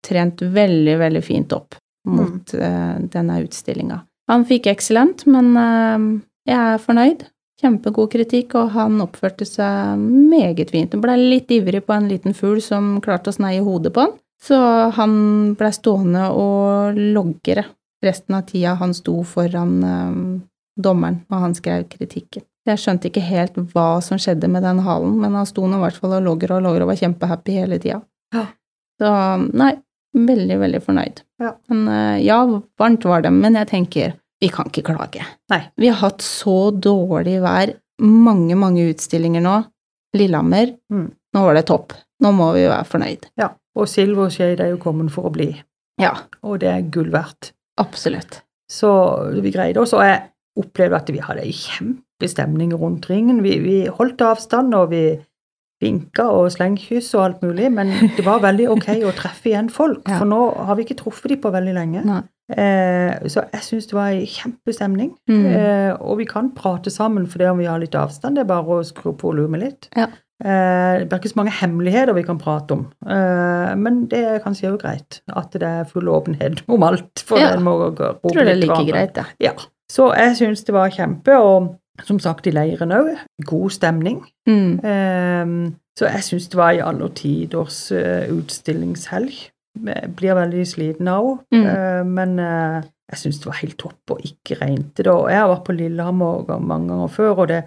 trent 0.06 0.42
veldig, 0.42 0.96
veldig 0.98 1.22
fint 1.24 1.52
opp 1.52 1.74
mot 2.06 2.54
eh, 2.54 2.94
denne 3.12 3.40
utstillinga. 3.42 3.98
Han 4.30 4.46
fikk 4.46 4.68
excellent, 4.70 5.24
men 5.26 5.56
jeg 6.46 6.54
er 6.54 6.78
fornøyd. 6.78 7.24
Kjempegod 7.60 8.12
kritikk, 8.12 8.54
og 8.54 8.70
han 8.76 9.00
oppførte 9.02 9.44
seg 9.44 9.98
meget 9.98 10.70
fint. 10.70 10.94
Han 10.94 11.02
ble 11.02 11.16
litt 11.18 11.50
ivrig 11.50 11.82
på 11.82 11.96
en 11.96 12.06
liten 12.08 12.36
fugl 12.36 12.60
som 12.62 13.00
klarte 13.02 13.32
å 13.32 13.36
sneie 13.36 13.64
hodet 13.66 13.90
på 13.96 14.06
han, 14.06 14.14
så 14.40 14.60
han 14.96 15.16
ble 15.58 15.72
stående 15.74 16.28
og 16.30 17.00
loggere 17.18 17.66
resten 18.06 18.38
av 18.38 18.46
tida 18.48 18.76
han 18.78 18.94
sto 18.96 19.18
foran 19.26 19.74
dommeren 20.78 21.22
når 21.30 21.38
han 21.46 21.54
skrev 21.54 21.84
kritikken. 21.88 22.42
Jeg 22.68 22.78
skjønte 22.78 23.08
ikke 23.08 23.22
helt 23.24 23.54
hva 23.72 24.00
som 24.04 24.18
skjedde 24.20 24.48
med 24.52 24.62
den 24.62 24.78
halen, 24.84 25.14
men 25.20 25.34
han 25.34 25.46
sto 25.48 25.64
nå 25.66 25.78
i 25.78 25.84
hvert 25.86 25.96
fall 25.96 26.12
og 26.18 26.22
logger 26.26 26.52
og 26.58 26.62
logger 26.66 26.82
og 26.84 26.90
var 26.92 26.98
kjempehappy 27.00 27.54
hele 27.56 27.78
tida. 27.80 28.02
Ja. 28.36 28.44
Så 29.00 29.12
nei, 29.56 29.72
veldig, 30.14 30.58
veldig 30.60 30.80
fornøyd. 30.84 31.22
Ja. 31.40 31.54
Men 31.72 31.88
eh, 31.88 32.18
ja, 32.26 32.36
varmt 32.78 33.04
var 33.08 33.22
det, 33.24 33.32
men 33.32 33.56
jeg 33.56 33.68
tenker 33.72 34.12
vi 34.40 34.48
kan 34.52 34.68
ikke 34.70 34.84
klage. 34.86 35.24
Nei. 35.52 35.62
Vi 35.76 35.88
har 35.88 35.98
hatt 36.00 36.22
så 36.24 36.70
dårlig 36.72 37.40
vær, 37.44 37.74
mange, 38.00 38.56
mange 38.56 38.86
utstillinger 38.92 39.42
nå. 39.44 39.56
Lillehammer, 40.16 40.76
Mm. 40.90 41.10
nå 41.34 41.42
var 41.44 41.54
det 41.54 41.66
topp. 41.68 41.92
Nå 42.24 42.32
må 42.34 42.52
vi 42.56 42.64
være 42.68 42.84
fornøyd. 42.88 43.26
Ja. 43.38 43.50
Og 43.76 43.86
Silver 43.88 44.28
Shade 44.32 44.64
er 44.64 44.70
jo 44.72 44.78
kommet 44.82 45.12
for 45.14 45.28
å 45.28 45.32
bli, 45.32 45.50
Ja, 46.00 46.14
og 46.42 46.60
det 46.60 46.68
er 46.68 46.82
gull 46.90 47.10
verdt. 47.12 47.52
absolutt. 47.78 48.40
Så 48.70 48.88
vi 49.42 49.50
greide 49.52 49.76
oss, 49.80 49.92
og 49.92 50.00
jeg 50.02 50.22
opplevde 50.58 50.96
at 50.96 51.10
vi 51.14 51.18
hadde 51.22 51.44
en 51.46 51.52
kjempestemning 51.52 52.72
rundt 52.74 53.06
ringen. 53.10 53.42
Vi, 53.42 53.58
vi 53.62 53.76
holdt 53.86 54.20
avstand, 54.26 54.74
og 54.74 54.90
vi 54.90 55.04
vinka 55.80 56.26
og 56.28 56.50
slengkyss 56.52 57.14
og 57.16 57.22
alt 57.24 57.42
mulig, 57.42 57.70
men 57.72 57.88
det 58.16 58.24
var 58.26 58.42
veldig 58.44 58.66
ok 58.74 58.88
å 59.08 59.14
treffe 59.20 59.48
igjen 59.52 59.70
folk, 59.72 60.02
Ja. 60.08 60.18
for 60.20 60.28
nå 60.28 60.40
har 60.66 60.76
vi 60.76 60.84
ikke 60.84 60.98
truffet 60.98 61.30
dem 61.32 61.40
på 61.40 61.52
veldig 61.54 61.72
lenge. 61.78 62.02
Eh, 62.50 63.14
så 63.30 63.46
jeg 63.54 63.62
syns 63.64 63.86
det 63.88 63.94
var 63.96 64.10
en 64.12 64.26
kjempestemning. 64.26 65.14
Mm. 65.30 65.46
Eh, 65.46 65.92
og 66.02 66.18
vi 66.18 66.26
kan 66.28 66.50
prate 66.52 66.90
sammen 66.92 67.24
for 67.30 67.38
det 67.40 67.48
om 67.48 67.62
vi 67.62 67.68
har 67.70 67.78
litt 67.80 67.94
avstand, 67.96 68.36
det 68.36 68.44
er 68.44 68.50
bare 68.50 68.80
å 68.80 68.84
skru 68.84 69.14
på 69.14 69.30
volumet 69.30 69.62
litt. 69.64 69.88
Ja. 69.96 70.08
Eh, 70.42 71.04
det 71.06 71.12
er 71.12 71.18
ikke 71.20 71.32
så 71.32 71.40
mange 71.40 71.52
hemmeligheter 71.62 72.12
vi 72.16 72.24
kan 72.28 72.38
prate 72.40 72.72
om, 72.76 72.84
eh, 73.06 73.72
men 73.80 74.02
det 74.10 74.20
er 74.34 74.38
kanskje 74.44 74.74
òg 74.74 74.80
greit 74.82 75.20
at 75.36 75.52
det 75.56 75.62
er 75.68 75.84
full 75.88 76.08
åpenhet 76.12 76.60
om 76.68 76.82
alt. 76.84 77.24
For 77.24 77.38
Ja. 77.40 77.54
den 77.54 77.64
må 77.64 77.78
gå- 77.94 78.14
tror 78.20 78.44
det 78.44 78.48
er 78.58 78.60
like 78.66 78.84
greit, 78.88 79.14
det. 79.14 79.24
Ja. 79.40 79.52
Så 79.90 80.10
jeg 80.14 80.36
syns 80.38 80.62
det 80.66 80.74
var 80.76 80.92
kjempe, 80.94 81.34
og 81.42 81.72
som 82.06 82.20
sagt 82.22 82.46
i 82.46 82.52
leiren 82.54 82.92
òg, 82.94 83.08
god 83.48 83.72
stemning. 83.74 84.20
Mm. 84.48 84.78
Ehm, 84.86 85.56
så 85.98 86.06
jeg 86.12 86.22
syns 86.28 86.46
det 86.52 86.56
var 86.60 86.76
i 86.76 86.84
alle 86.84 87.08
tiders 87.18 87.80
eh, 87.92 88.30
utstillingshelg. 88.32 89.34
Jeg 89.86 90.12
blir 90.16 90.34
veldig 90.38 90.62
sliten 90.66 91.08
av 91.10 91.26
Mm. 91.52 91.64
henne, 91.66 92.04
men 92.06 92.38
eh, 92.38 92.82
jeg 93.10 93.18
syns 93.24 93.38
det 93.42 93.46
var 93.50 93.58
helt 93.60 93.78
topp 93.78 94.14
og 94.14 94.20
ikke 94.24 94.60
regnet 94.62 95.02
da. 95.04 95.16
Jeg 95.28 95.38
har 95.42 95.48
vært 95.50 95.64
på 95.66 95.76
Lillehammer 95.76 96.58
mange 96.60 96.88
ganger 96.94 97.08
før, 97.10 97.34
og 97.42 97.48
det, 97.50 97.60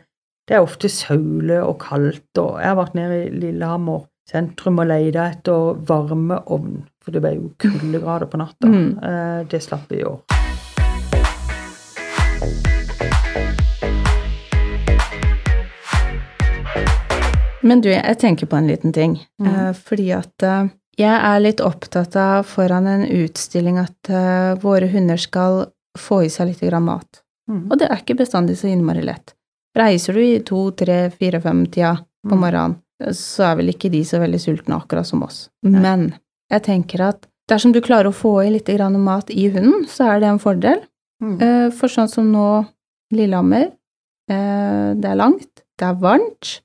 det 0.47 0.55
er 0.57 0.63
ofte 0.65 0.89
saule 0.89 1.59
og 1.63 1.77
kaldt. 1.83 2.37
Og 2.39 2.59
jeg 2.59 2.67
har 2.71 2.79
vært 2.79 2.95
nede 2.95 3.19
i 3.27 3.29
Lillehammer 3.43 4.05
sentrum 4.29 4.79
og 4.79 4.87
leita 4.87 5.27
etter 5.35 5.75
varmeovn, 5.87 6.83
for 7.03 7.11
det 7.11 7.21
ble 7.21 7.35
jo 7.35 7.51
kuldegrader 7.59 8.31
på 8.31 8.39
natta. 8.39 8.67
Mm. 8.71 8.91
Eh, 9.03 9.43
det 9.51 9.61
slapp 9.67 9.91
vi 9.91 9.99
i 9.99 10.07
år. 10.07 10.21
Men 17.63 17.81
du, 17.81 17.89
jeg 17.89 18.17
tenker 18.19 18.49
på 18.51 18.57
en 18.59 18.67
liten 18.67 18.93
ting. 18.93 19.17
Mm. 19.41 19.49
Eh, 19.49 19.69
fordi 19.87 20.09
at 20.15 20.43
eh, 20.43 20.65
jeg 20.99 21.13
er 21.15 21.39
litt 21.41 21.61
opptatt 21.63 22.15
av 22.19 22.43
foran 22.47 22.87
en 22.91 23.05
utstilling 23.07 23.79
at 23.81 24.11
eh, 24.11 24.53
våre 24.61 24.89
hunder 24.91 25.17
skal 25.21 25.65
få 25.99 26.23
i 26.25 26.31
seg 26.33 26.51
litt 26.51 26.63
grann 26.65 26.85
mat. 26.89 27.21
Mm. 27.49 27.69
Og 27.71 27.79
det 27.79 27.87
er 27.89 28.01
ikke 28.03 28.19
bestandig 28.19 28.57
så 28.59 28.69
innmari 28.71 29.03
lett. 29.05 29.33
Reiser 29.77 30.13
du 30.17 30.21
i 30.21 30.41
to, 30.45 30.67
tre, 30.77 31.07
fire, 31.15 31.41
fem-tida 31.41 31.95
på 32.23 32.35
Mm. 32.37 32.39
morgenen, 32.39 32.75
så 33.11 33.49
er 33.49 33.55
vel 33.59 33.71
ikke 33.73 33.89
de 33.91 33.99
så 34.07 34.19
veldig 34.21 34.37
sultne 34.39 34.77
akkurat 34.77 35.03
som 35.07 35.25
oss. 35.25 35.49
Nei. 35.65 35.81
Men 35.83 36.03
jeg 36.53 36.63
tenker 36.63 37.01
at 37.03 37.25
dersom 37.51 37.73
du 37.73 37.81
klarer 37.83 38.07
å 38.07 38.15
få 38.15 38.37
i 38.45 38.51
litt 38.53 38.69
grann 38.71 38.95
mat 39.03 39.27
i 39.33 39.49
hunden, 39.51 39.83
så 39.91 40.07
er 40.13 40.21
det 40.21 40.29
en 40.29 40.39
fordel. 40.39 40.79
Mm. 41.23 41.37
Eh, 41.41 41.69
For 41.71 41.87
sånn 41.91 42.09
som 42.11 42.27
nå, 42.31 42.65
Lillehammer, 43.13 43.69
eh, 44.29 44.89
det 44.99 45.09
er 45.09 45.15
langt, 45.19 45.63
det 45.79 45.87
er 45.87 45.95
varmt, 46.01 46.59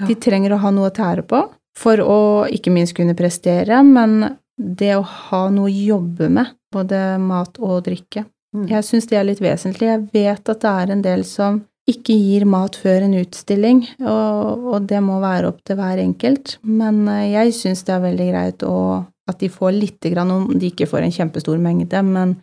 Ja. 0.00 0.06
de 0.08 0.14
trenger 0.16 0.52
å 0.56 0.58
ha 0.58 0.70
noe 0.70 0.90
å 0.90 0.94
tære 0.94 1.22
på 1.28 1.48
for 1.76 1.96
å 2.02 2.46
ikke 2.50 2.72
minst 2.72 2.94
kunne 2.94 3.14
prestere, 3.16 3.82
men 3.84 4.36
det 4.58 4.94
å 4.96 5.02
ha 5.04 5.48
noe 5.50 5.70
å 5.70 5.86
jobbe 5.86 6.28
med, 6.30 6.46
både 6.72 7.18
mat 7.20 7.58
og 7.60 7.84
drikke, 7.84 8.26
Mm. 8.54 8.66
jeg 8.68 8.82
syns 8.84 9.06
det 9.08 9.16
er 9.18 9.24
litt 9.24 9.40
vesentlig. 9.40 9.88
Jeg 9.88 10.08
vet 10.12 10.48
at 10.48 10.60
det 10.60 10.68
er 10.68 10.90
en 10.92 11.00
del 11.02 11.22
som 11.24 11.62
ikke 11.88 12.12
gir 12.14 12.44
mat 12.44 12.76
før 12.76 13.02
en 13.02 13.14
utstilling, 13.14 13.86
og, 14.02 14.74
og 14.74 14.86
det 14.86 15.00
må 15.02 15.20
være 15.20 15.48
opp 15.48 15.64
til 15.64 15.76
hver 15.76 15.98
enkelt, 15.98 16.58
men 16.62 17.08
eh, 17.08 17.32
jeg 17.32 17.52
syns 17.54 17.82
det 17.84 17.94
er 17.94 18.00
veldig 18.04 18.28
greit 18.30 18.58
å, 18.68 19.06
at 19.28 19.38
de 19.38 19.48
får 19.48 19.72
lite 19.72 20.12
grann, 20.12 20.30
om 20.30 20.58
de 20.58 20.70
ikke 20.70 20.86
får 20.86 21.02
en 21.02 21.10
kjempestor 21.10 21.58
mengde, 21.58 22.02
men 22.04 22.36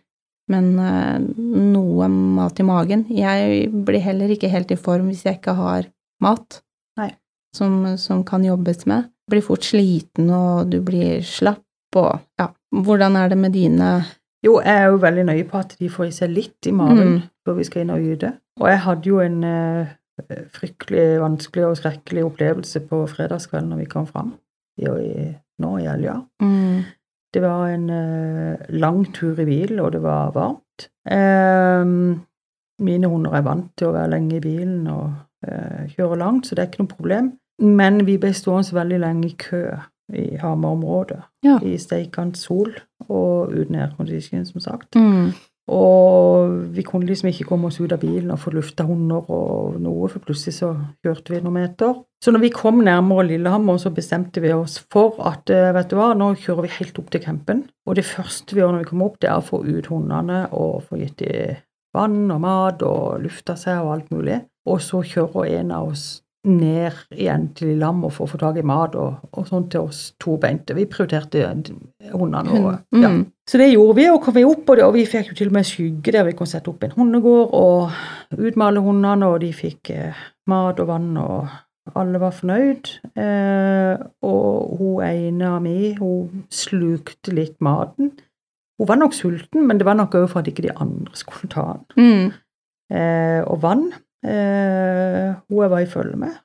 men 0.49 0.71
eh, 0.79 1.19
noe 1.73 2.07
mat 2.09 2.59
i 2.59 2.65
magen. 2.67 3.05
Jeg 3.13 3.69
blir 3.85 4.01
heller 4.03 4.31
ikke 4.33 4.49
helt 4.49 4.71
i 4.71 4.79
form 4.79 5.07
hvis 5.11 5.25
jeg 5.27 5.39
ikke 5.39 5.55
har 5.59 5.87
mat 6.21 6.61
som, 7.55 7.97
som 7.97 8.23
kan 8.23 8.43
jobbes 8.45 8.85
med. 8.85 9.07
Blir 9.29 9.41
fort 9.41 9.65
sliten, 9.65 10.27
og 10.29 10.69
du 10.69 10.79
blir 10.85 11.23
slapp, 11.25 11.63
og 11.97 12.19
ja. 12.37 12.49
Hvordan 12.69 13.15
er 13.17 13.31
det 13.31 13.37
med 13.41 13.55
dine 13.57 13.87
Jo, 14.45 14.59
jeg 14.61 14.75
er 14.83 14.91
jo 14.91 14.99
veldig 15.01 15.23
nøye 15.25 15.45
på 15.49 15.57
at 15.57 15.73
de 15.79 15.89
får 15.89 16.05
i 16.05 16.11
seg 16.13 16.29
litt 16.29 16.67
i 16.69 16.71
magen 16.71 17.15
Mm. 17.15 17.21
før 17.43 17.57
vi 17.57 17.63
skal 17.65 17.81
inn 17.81 17.89
og 17.95 18.03
gyte. 18.05 18.29
Og 18.61 18.67
jeg 18.69 18.79
hadde 18.85 19.09
jo 19.09 19.17
en 19.19 19.43
eh, 19.43 19.87
fryktelig 20.53 21.19
vanskelig 21.23 21.65
og 21.65 21.77
skrekkelig 21.79 22.23
opplevelse 22.27 22.79
på 22.87 23.01
fredagskvelden 23.09 23.69
når 23.73 23.81
vi 23.81 23.89
kom 23.89 24.05
fram 24.07 24.35
i, 24.77 24.85
nå 25.59 25.71
i 25.79 25.87
helga. 25.89 26.21
mm, 26.41 26.83
Det 27.33 27.41
var 27.43 27.67
en 27.69 27.89
eh, 27.93 28.69
lang 28.73 29.03
tur 29.13 29.37
i 29.39 29.45
bil, 29.45 29.77
og 29.79 29.93
det 29.93 30.01
var 30.01 30.31
varmt. 30.33 30.89
Ehm, 31.11 32.21
mine 32.81 33.11
hunder 33.11 33.35
er 33.37 33.45
vant 33.45 33.69
til 33.77 33.89
å 33.89 33.93
være 33.93 34.13
lenge 34.15 34.39
i 34.39 34.43
bilen 34.43 34.87
og 34.89 35.11
eh, 35.45 35.85
kjøre 35.93 36.17
langt, 36.21 36.47
så 36.47 36.55
det 36.55 36.63
er 36.63 36.71
ikke 36.71 36.83
noe 36.83 36.95
problem. 36.95 37.31
Men 37.59 38.05
vi 38.07 38.17
ble 38.21 38.31
stående 38.33 38.75
veldig 38.75 39.01
lenge 39.03 39.27
i 39.27 39.35
kø 39.37 39.63
i 40.15 40.25
Hamar-området. 40.41 41.19
Ja. 41.45 41.59
I 41.61 41.77
steikende 41.77 42.39
sol 42.39 42.73
og 43.09 43.53
uten 43.53 43.77
aircondition, 43.77 44.45
som 44.47 44.63
sagt. 44.63 44.95
Mm. 44.95 45.35
Og 45.69 46.49
vi 46.73 46.83
kunne 46.85 47.05
liksom 47.05 47.29
ikke 47.29 47.45
komme 47.51 47.69
oss 47.69 47.77
ut 47.79 47.93
av 47.93 48.01
bilen 48.01 48.31
og 48.33 48.41
få 48.41 48.53
lufta 48.55 48.85
hunder 48.87 49.27
og 49.29 49.77
noe, 49.83 50.09
for 50.09 50.23
plutselig 50.25 50.55
så 50.57 50.71
kjørte 51.05 51.35
vi 51.35 51.41
noen 51.43 51.59
meter. 51.59 51.93
Så 52.23 52.33
når 52.33 52.43
vi 52.47 52.51
kom 52.55 52.81
nærmere 52.83 53.27
Lillehammer, 53.29 53.77
så 53.79 53.93
bestemte 53.93 54.41
vi 54.43 54.51
oss 54.55 54.79
for 54.91 55.19
at 55.29 55.51
eh, 55.53 55.69
vet 55.75 55.91
du 55.91 55.97
hva, 55.99 56.11
nå 56.17 56.33
kjører 56.41 56.65
vi 56.65 56.75
helt 56.79 56.99
opp 56.99 57.11
til 57.13 57.23
campen. 57.23 57.67
Og 57.87 57.99
det 57.99 58.07
første 58.09 58.55
vi 58.55 58.63
gjør 58.63 58.73
når 58.75 58.85
vi 58.85 58.89
kommer 58.91 59.11
opp, 59.11 59.19
det 59.21 59.29
er 59.29 59.37
å 59.37 59.45
få 59.45 59.61
ut 59.67 59.91
hundene 59.91 60.45
og 60.49 60.87
få 60.89 61.01
gitt 61.03 61.21
dem 61.21 61.59
vann 61.95 62.29
og 62.29 62.41
mat 62.43 62.83
og 62.85 63.21
lufta 63.23 63.55
seg 63.57 63.81
og 63.83 63.93
alt 63.95 64.11
mulig. 64.13 64.41
Og 64.69 64.81
så 64.85 65.01
kjører 65.05 65.55
en 65.59 65.71
av 65.73 65.93
oss 65.93 66.09
ned 66.47 66.95
igjen 67.11 67.49
til 67.57 67.73
Lillehammer 67.73 68.13
for 68.13 68.25
å 68.25 68.31
få 68.31 68.39
tak 68.39 68.59
i 68.61 68.65
mat 68.65 68.95
og, 68.99 69.25
og 69.35 69.47
sånn 69.49 69.67
til 69.71 69.89
oss 69.89 70.13
tobeinte. 70.21 70.75
Vi 70.77 70.87
prioriterte 70.89 71.45
hundene 72.13 72.55
våre. 72.55 72.77
Mm. 72.89 73.03
Ja. 73.03 73.09
Så 73.49 73.57
det 73.57 73.71
gjorde 73.71 73.95
vi, 73.97 74.05
og 74.11 74.19
kom 74.21 74.35
vi 74.35 74.45
opp, 74.45 74.67
og, 74.67 74.75
det, 74.77 74.85
og 74.85 74.93
vi 74.93 75.07
fikk 75.09 75.31
jo 75.31 75.37
til 75.39 75.49
og 75.49 75.55
med 75.55 75.65
skygge 75.65 76.13
der 76.13 76.27
vi 76.27 76.35
kunne 76.37 76.51
sette 76.51 76.69
opp 76.69 76.83
en 76.85 76.93
hundegård 76.93 77.55
og 77.57 78.37
utmale 78.37 78.83
hundene, 78.85 79.25
og 79.25 79.39
de 79.41 79.49
fikk 79.57 79.89
eh, 79.95 80.19
mat 80.51 80.77
og 80.83 80.91
vann, 80.91 81.15
og 81.17 81.95
alle 81.97 82.21
var 82.21 82.35
fornøyd. 82.37 82.91
Eh, 83.17 84.03
og 84.29 84.75
hun 84.77 85.01
ene 85.07 85.49
av 85.49 85.63
mi, 85.65 85.95
hun 85.97 86.43
slukte 86.53 87.33
litt 87.33 87.57
maten. 87.65 88.13
Hun 88.79 88.91
var 88.91 89.01
nok 89.01 89.17
sulten, 89.17 89.65
men 89.65 89.81
det 89.81 89.87
var 89.87 89.97
nok 89.97 90.19
òg 90.19 90.27
for 90.29 90.43
at 90.43 90.51
ikke 90.51 90.67
de 90.67 90.75
andre 90.77 91.17
skulle 91.17 91.49
ta 91.49 91.65
den. 91.95 92.05
Mm. 92.05 92.29
Eh, 92.93 93.41
og 93.49 93.63
vann. 93.65 93.89
Eh, 94.25 95.33
hun 95.49 95.63
jeg 95.63 95.73
var 95.73 95.81
i 95.81 95.89
følge 95.89 96.21
med, 96.21 96.37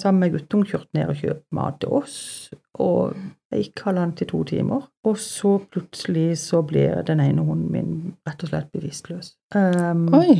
sammen 0.00 0.20
med 0.20 0.32
guttungen, 0.32 0.66
kjørte 0.66 0.96
ned 0.96 1.10
og 1.12 1.18
kjøpte 1.20 1.56
mat 1.58 1.74
til 1.82 1.90
oss. 1.98 2.14
Og 2.80 3.12
det 3.50 3.58
gikk 3.62 3.82
halvannen 3.84 4.14
til 4.16 4.30
to 4.30 4.42
timer. 4.48 4.86
Og 5.04 5.18
så 5.20 5.58
plutselig 5.72 6.38
så 6.40 6.62
blir 6.64 7.02
den 7.08 7.20
ene 7.20 7.44
hunden 7.44 7.72
min 7.72 7.90
rett 8.28 8.42
og 8.46 8.52
slett 8.52 8.70
bevisstløs. 8.72 9.34
Um, 9.54 10.06
Oi. 10.16 10.38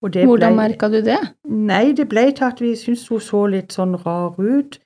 Hvordan 0.00 0.32
ble- 0.32 0.56
merka 0.56 0.88
du 0.88 1.00
det? 1.04 1.18
Nei, 1.44 1.92
det 1.92 2.08
ble 2.08 2.30
til 2.32 2.46
at 2.48 2.60
vi 2.62 2.72
syntes 2.78 3.06
hun 3.12 3.20
så 3.20 3.44
litt 3.52 3.74
sånn 3.76 3.98
rar 4.00 4.38
ut, 4.40 4.78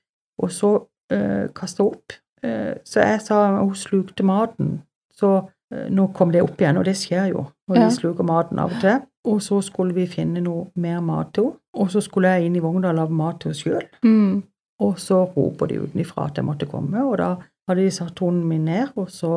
og 0.42 0.50
så 0.52 0.72
uh, 1.14 1.46
kasta 1.54 1.86
opp. 1.86 2.16
Uh, 2.44 2.74
så 2.84 3.00
jeg 3.06 3.20
sa 3.22 3.44
hun 3.60 3.74
slukte 3.78 4.26
maten. 4.26 4.82
Så 5.14 5.30
eh, 5.38 5.53
nå 5.90 6.08
kom 6.14 6.30
det 6.32 6.42
opp 6.42 6.60
igjen, 6.60 6.78
og 6.80 6.84
det 6.88 6.96
skjer 7.00 7.30
jo 7.32 7.46
Og 7.70 7.76
Ja. 7.76 7.88
de 7.88 7.94
sluker 7.96 8.24
maten 8.28 8.58
av 8.60 8.72
og 8.72 8.80
til. 8.80 8.98
Og 9.24 9.38
så 9.40 9.62
skulle 9.64 9.94
vi 9.96 10.04
finne 10.06 10.42
noe 10.44 10.66
mer 10.76 11.00
mat 11.00 11.32
til 11.32 11.44
henne. 11.44 11.56
Og 11.74 11.88
så 11.90 12.02
skulle 12.04 12.28
jeg 12.28 12.44
inn 12.46 12.56
i 12.56 12.60
vogna 12.60 12.90
og 12.90 12.94
lage 12.98 13.10
mat 13.16 13.40
til 13.40 13.50
henne 13.52 13.62
sjøl. 13.62 13.86
Mm. 14.04 14.42
Og 14.80 14.98
så 14.98 15.22
roper 15.36 15.66
de 15.70 15.80
utenfra 15.80 16.26
at 16.26 16.34
jeg 16.36 16.44
måtte 16.44 16.66
komme, 16.68 17.00
og 17.06 17.16
da 17.18 17.36
hadde 17.68 17.80
de 17.80 17.90
satt 17.90 18.18
hunden 18.20 18.44
min 18.48 18.64
ned, 18.66 18.88
og 18.96 19.08
så 19.08 19.30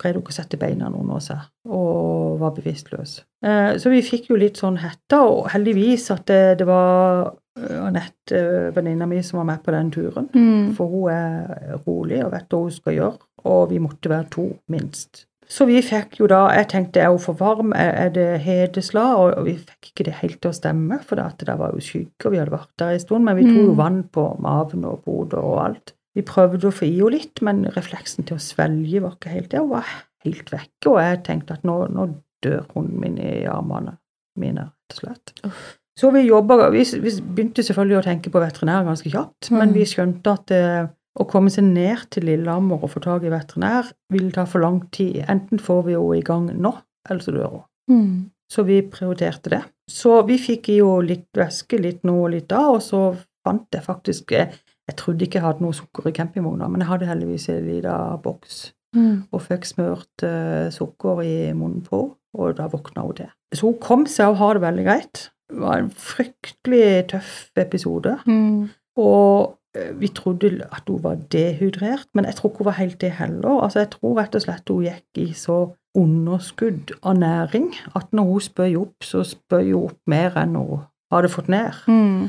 greide 0.00 0.14
hun 0.16 0.22
ikke 0.22 0.32
å 0.32 0.38
sette 0.38 0.56
beina 0.56 0.86
under 0.88 1.18
seg, 1.20 1.38
og 1.68 2.38
var 2.40 2.54
bevisstløs. 2.56 3.18
Eh, 3.44 3.76
så 3.76 3.90
vi 3.92 4.00
fikk 4.00 4.30
jo 4.30 4.36
litt 4.40 4.56
sånn 4.56 4.78
hetta, 4.80 5.20
og 5.28 5.50
heldigvis 5.52 6.10
at 6.14 6.24
det, 6.30 6.58
det 6.62 6.66
var 6.66 7.34
eh, 7.58 7.84
Anette, 7.84 8.32
eh, 8.32 8.70
venninna 8.72 9.06
mi, 9.06 9.20
som 9.22 9.42
var 9.42 9.50
med 9.50 9.62
på 9.66 9.74
den 9.74 9.90
turen. 9.90 10.30
Mm. 10.32 10.74
For 10.78 10.88
hun 10.88 11.10
er 11.12 11.76
rolig 11.86 12.24
og 12.24 12.32
vet 12.32 12.48
hva 12.48 12.62
hun 12.62 12.70
skal 12.78 12.96
gjøre, 12.96 13.18
og 13.44 13.68
vi 13.70 13.78
måtte 13.84 14.08
være 14.14 14.30
to, 14.30 14.48
minst. 14.72 15.26
Så 15.48 15.64
vi 15.66 15.78
fikk 15.82 16.18
jo 16.20 16.26
da 16.28 16.48
Jeg 16.52 16.68
tenkte 16.68 17.00
er 17.00 17.08
hun 17.08 17.18
for 17.18 17.32
varm, 17.38 17.72
er 17.72 18.10
det 18.12 18.40
hedeslag? 18.44 19.16
Og 19.38 19.44
vi 19.46 19.54
fikk 19.56 19.90
ikke 19.92 20.04
det 20.04 20.14
helt 20.20 20.40
til 20.42 20.50
å 20.50 20.54
stemme, 20.56 20.98
for 21.02 21.16
det, 21.16 21.46
det 21.46 21.54
var 21.58 21.72
jo 21.72 21.80
skygge, 21.80 22.26
og 22.26 22.32
vi 22.34 22.38
hadde 22.42 22.52
vært 22.52 22.74
der 22.78 22.92
en 22.96 23.00
stund. 23.00 23.24
Men 23.24 23.36
vi 23.36 23.46
tok 23.48 23.62
jo 23.62 23.70
Mm. 23.72 23.76
vann 23.78 24.02
på 24.12 24.26
maven 24.40 24.84
og 24.84 25.02
hodet 25.06 25.38
og 25.40 25.56
alt. 25.64 25.92
Vi 26.14 26.22
prøvde 26.22 26.68
å 26.68 26.72
få 26.74 26.84
i 26.86 26.96
henne 26.98 27.10
litt, 27.16 27.40
men 27.42 27.64
refleksen 27.76 28.24
til 28.26 28.36
å 28.36 28.40
svelge 28.40 29.00
var 29.02 29.16
ikke 29.16 29.30
helt 29.32 29.50
der. 29.50 29.60
Hun 29.60 29.70
var 29.70 29.86
helt 30.24 30.50
vekke, 30.50 30.86
og 30.90 30.98
jeg 31.00 31.22
tenkte 31.24 31.52
at 31.52 31.64
nå, 31.64 31.88
nå 31.94 32.08
dør 32.42 32.64
hunden 32.74 33.00
min 33.00 33.18
i 33.18 33.44
armene 33.46 33.96
mine, 34.36 34.68
rett 34.90 34.98
og 34.98 35.00
slett. 35.02 35.32
Så 35.98 36.12
vi 36.14 36.26
jobba 36.28 36.70
vi, 36.70 36.84
vi 36.84 37.10
begynte 37.34 37.62
selvfølgelig 37.64 37.98
å 37.98 38.04
tenke 38.06 38.30
på 38.30 38.38
veterinær 38.38 38.84
ganske 38.86 39.10
kjapt, 39.10 39.50
men 39.50 39.70
Mm. 39.70 39.74
vi 39.74 39.84
skjønte 39.84 40.26
at 40.32 40.50
eh, 40.50 40.86
å 41.18 41.26
komme 41.28 41.50
seg 41.50 41.66
ned 41.66 42.04
til 42.14 42.28
Lillehammer 42.28 42.82
og 42.84 42.92
få 42.92 43.02
tak 43.02 43.24
i 43.26 43.32
veterinær 43.32 43.90
vil 44.12 44.28
ta 44.34 44.44
for 44.48 44.62
lang 44.62 44.82
tid. 44.94 45.24
Enten 45.28 45.62
får 45.62 45.82
vi 45.88 45.96
henne 45.96 46.18
i 46.18 46.26
gang 46.26 46.48
nå, 46.52 46.74
eller 47.08 47.24
så 47.24 47.34
dør 47.34 47.54
hun. 47.56 47.64
Mm. 47.88 48.30
Så 48.52 48.64
vi 48.68 48.80
prioriterte 48.86 49.52
det. 49.52 49.62
Så 49.90 50.20
vi 50.28 50.38
fikk 50.40 50.70
henne 50.72 51.02
litt 51.08 51.28
væske, 51.36 51.80
litt 51.80 52.04
nå 52.06 52.16
og 52.24 52.32
litt 52.36 52.48
da, 52.52 52.68
og 52.70 52.80
så 52.84 53.10
fant 53.46 53.68
jeg 53.72 53.84
faktisk 53.84 54.32
eh, 54.36 54.56
Jeg 54.88 54.96
trodde 54.96 55.26
ikke 55.26 55.36
jeg 55.36 55.44
hadde 55.44 55.60
noe 55.60 55.76
sukker 55.76 56.06
i 56.08 56.14
campingvogna, 56.16 56.64
men 56.72 56.80
jeg 56.80 56.88
hadde 56.88 57.08
heldigvis 57.10 57.50
en 57.52 57.66
liten 57.66 58.20
boks 58.24 58.70
Mm. 58.96 59.26
og 59.36 59.42
fikk 59.44 59.66
smørt 59.68 60.24
uh, 60.24 60.70
sukker 60.72 61.20
i 61.20 61.52
munnen 61.52 61.82
på 61.84 61.98
og 62.38 62.54
da 62.56 62.68
våkna 62.72 63.04
hun 63.04 63.18
til. 63.18 63.30
Så 63.52 63.68
hun 63.68 63.80
kom 63.82 64.06
seg 64.08 64.32
og 64.32 64.40
har 64.40 64.56
det 64.56 64.64
veldig 64.64 64.84
greit. 64.86 65.28
Det 65.48 65.60
var 65.60 65.80
en 65.80 65.90
fryktelig 65.92 67.08
tøff 67.12 67.32
episode. 67.56 68.14
Mm. 68.28 68.68
Og 69.00 69.57
vi 70.00 70.08
trodde 70.14 70.50
at 70.72 70.88
hun 70.88 71.02
var 71.04 71.20
dehydrert, 71.32 72.08
men 72.14 72.24
jeg 72.24 72.38
tror 72.38 72.50
ikke 72.50 72.64
hun 72.64 72.70
var 72.70 72.78
helt 72.80 73.00
det 73.00 73.10
heller. 73.18 73.60
Altså, 73.62 73.82
jeg 73.84 73.90
tror 73.94 74.18
rett 74.18 74.34
og 74.38 74.44
slett 74.44 74.72
hun 74.72 74.86
gikk 74.86 75.22
i 75.22 75.26
så 75.36 75.58
underskudd 75.98 76.92
av 77.02 77.18
næring 77.18 77.72
at 77.98 78.12
når 78.12 78.32
hun 78.32 78.44
spøy 78.44 78.76
opp, 78.80 79.04
så 79.04 79.24
spøy 79.26 79.72
hun 79.72 79.88
opp 79.88 79.98
mer 80.10 80.36
enn 80.40 80.58
hun 80.58 80.84
hadde 81.12 81.32
fått 81.32 81.50
ned. 81.52 81.82
Mm. 81.88 82.28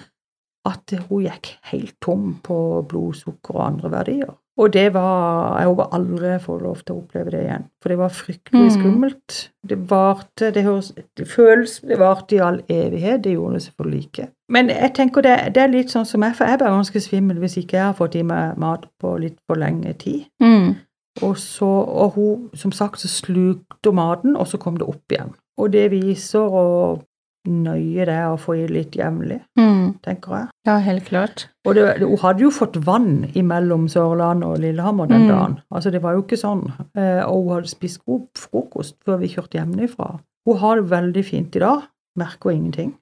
At 0.70 0.94
hun 1.10 1.26
gikk 1.26 1.54
helt 1.72 1.96
tom 2.04 2.36
på 2.44 2.60
blodsukker 2.90 3.58
og 3.58 3.66
andre 3.66 3.92
verdier. 3.94 4.34
Og 4.60 4.74
det 4.76 4.90
var 4.94 5.58
Jeg 5.62 5.68
håper 5.70 5.94
aldri 5.96 6.28
jeg 6.34 6.42
får 6.44 6.58
lov 6.66 6.82
til 6.84 6.96
å 6.96 6.98
oppleve 7.00 7.32
det 7.32 7.44
igjen, 7.46 7.64
for 7.82 7.90
det 7.94 7.98
var 7.98 8.10
fryktelig 8.12 8.66
Mm. 8.66 8.74
skummelt. 8.76 9.38
Det 9.70 9.78
varte 9.90 10.52
Det 10.54 10.64
høres 10.66 10.92
Det 11.16 11.28
føles 11.28 11.80
Det 11.82 12.00
varte 12.00 12.36
i 12.36 12.40
all 12.44 12.60
evighet. 12.70 13.22
Det 13.24 13.34
gjorde 13.38 13.54
det 13.54 13.64
selvfølgelig 13.64 14.04
ikke. 14.06 14.28
Men 14.50 14.68
jeg 14.70 14.94
tenker 14.96 15.22
det, 15.22 15.54
det 15.56 15.64
er 15.64 15.68
litt 15.68 15.90
sånn 15.94 16.06
som 16.06 16.22
jeg, 16.24 16.36
for 16.36 16.46
jeg 16.46 16.60
blir 16.60 16.68
ganske 16.76 17.00
svimmel 17.02 17.40
hvis 17.40 17.58
ikke 17.58 17.78
jeg 17.78 17.86
har 17.86 17.94
fått 17.94 18.16
i 18.16 18.24
meg 18.24 18.58
mat 18.58 18.86
på 19.00 19.18
litt 19.20 19.38
for 19.48 19.56
lenge 19.56 19.94
tid. 19.98 20.26
Mm. 20.42 20.76
Og 21.22 21.38
så, 21.38 21.66
og 21.66 22.12
hun, 22.16 22.50
som 22.54 22.72
sagt, 22.72 23.00
så 23.00 23.08
slukte 23.08 23.94
maten, 23.94 24.36
og 24.36 24.48
så 24.48 24.58
kom 24.58 24.78
det 24.78 24.88
opp 24.88 25.12
igjen. 25.12 25.32
Og 25.58 25.72
det 25.72 25.92
viser 25.92 26.40
hvor 26.50 27.02
nøye 27.50 28.06
det 28.06 28.14
er 28.16 28.28
å 28.32 28.38
få 28.40 28.56
i 28.58 28.68
litt 28.68 28.92
jevnlig, 28.96 29.42
Mm. 29.58 30.00
tenker 30.06 30.36
jeg. 30.38 30.48
Ja, 30.68 30.78
helt 30.80 31.06
klart. 31.06 31.48
Og 31.66 31.76
det, 31.76 32.00
det, 32.00 32.08
hun 32.08 32.18
hadde 32.22 32.40
jo 32.46 32.50
fått 32.52 32.78
vann 32.86 33.26
imellom 33.36 33.88
Sørlandet 33.90 34.48
og 34.48 34.60
Lillehammer 34.60 35.08
den 35.08 35.26
Mm. 35.26 35.28
dagen. 35.28 35.60
Altså, 35.74 35.92
det 35.92 36.02
var 36.02 36.14
jo 36.14 36.22
ikke 36.24 36.38
sånn. 36.40 36.72
Eh, 36.96 37.24
og 37.26 37.44
hun 37.44 37.54
hadde 37.56 37.68
spist 37.70 38.04
god 38.06 38.28
frokost 38.38 38.96
før 39.06 39.20
vi 39.20 39.28
kjørte 39.28 39.58
hjemmefra. 39.60 40.20
Hun 40.48 40.58
har 40.58 40.76
det 40.76 40.90
veldig 40.90 41.26
fint 41.26 41.56
i 41.56 41.60
dag. 41.60 41.82
Merker 42.18 42.52
ingenting. 42.52 42.94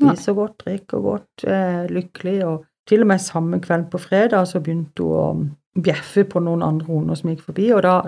Spiser 0.00 0.34
godt, 0.34 0.58
drikker 0.64 1.00
godt, 1.02 1.44
eh, 1.46 1.86
lykkelig. 1.88 2.44
Og 2.46 2.64
til 2.86 3.00
og 3.02 3.06
med 3.06 3.18
samme 3.20 3.60
kveld 3.60 3.90
på 3.90 3.98
fredag 4.00 4.46
så 4.48 4.60
begynte 4.60 4.98
hun 5.02 5.12
å 5.12 5.82
bjeffe 5.82 6.24
på 6.28 6.42
noen 6.42 6.62
andre 6.62 6.86
hunder 6.86 7.14
som 7.16 7.30
gikk 7.30 7.40
forbi, 7.46 7.72
og 7.72 7.82
da 7.82 8.02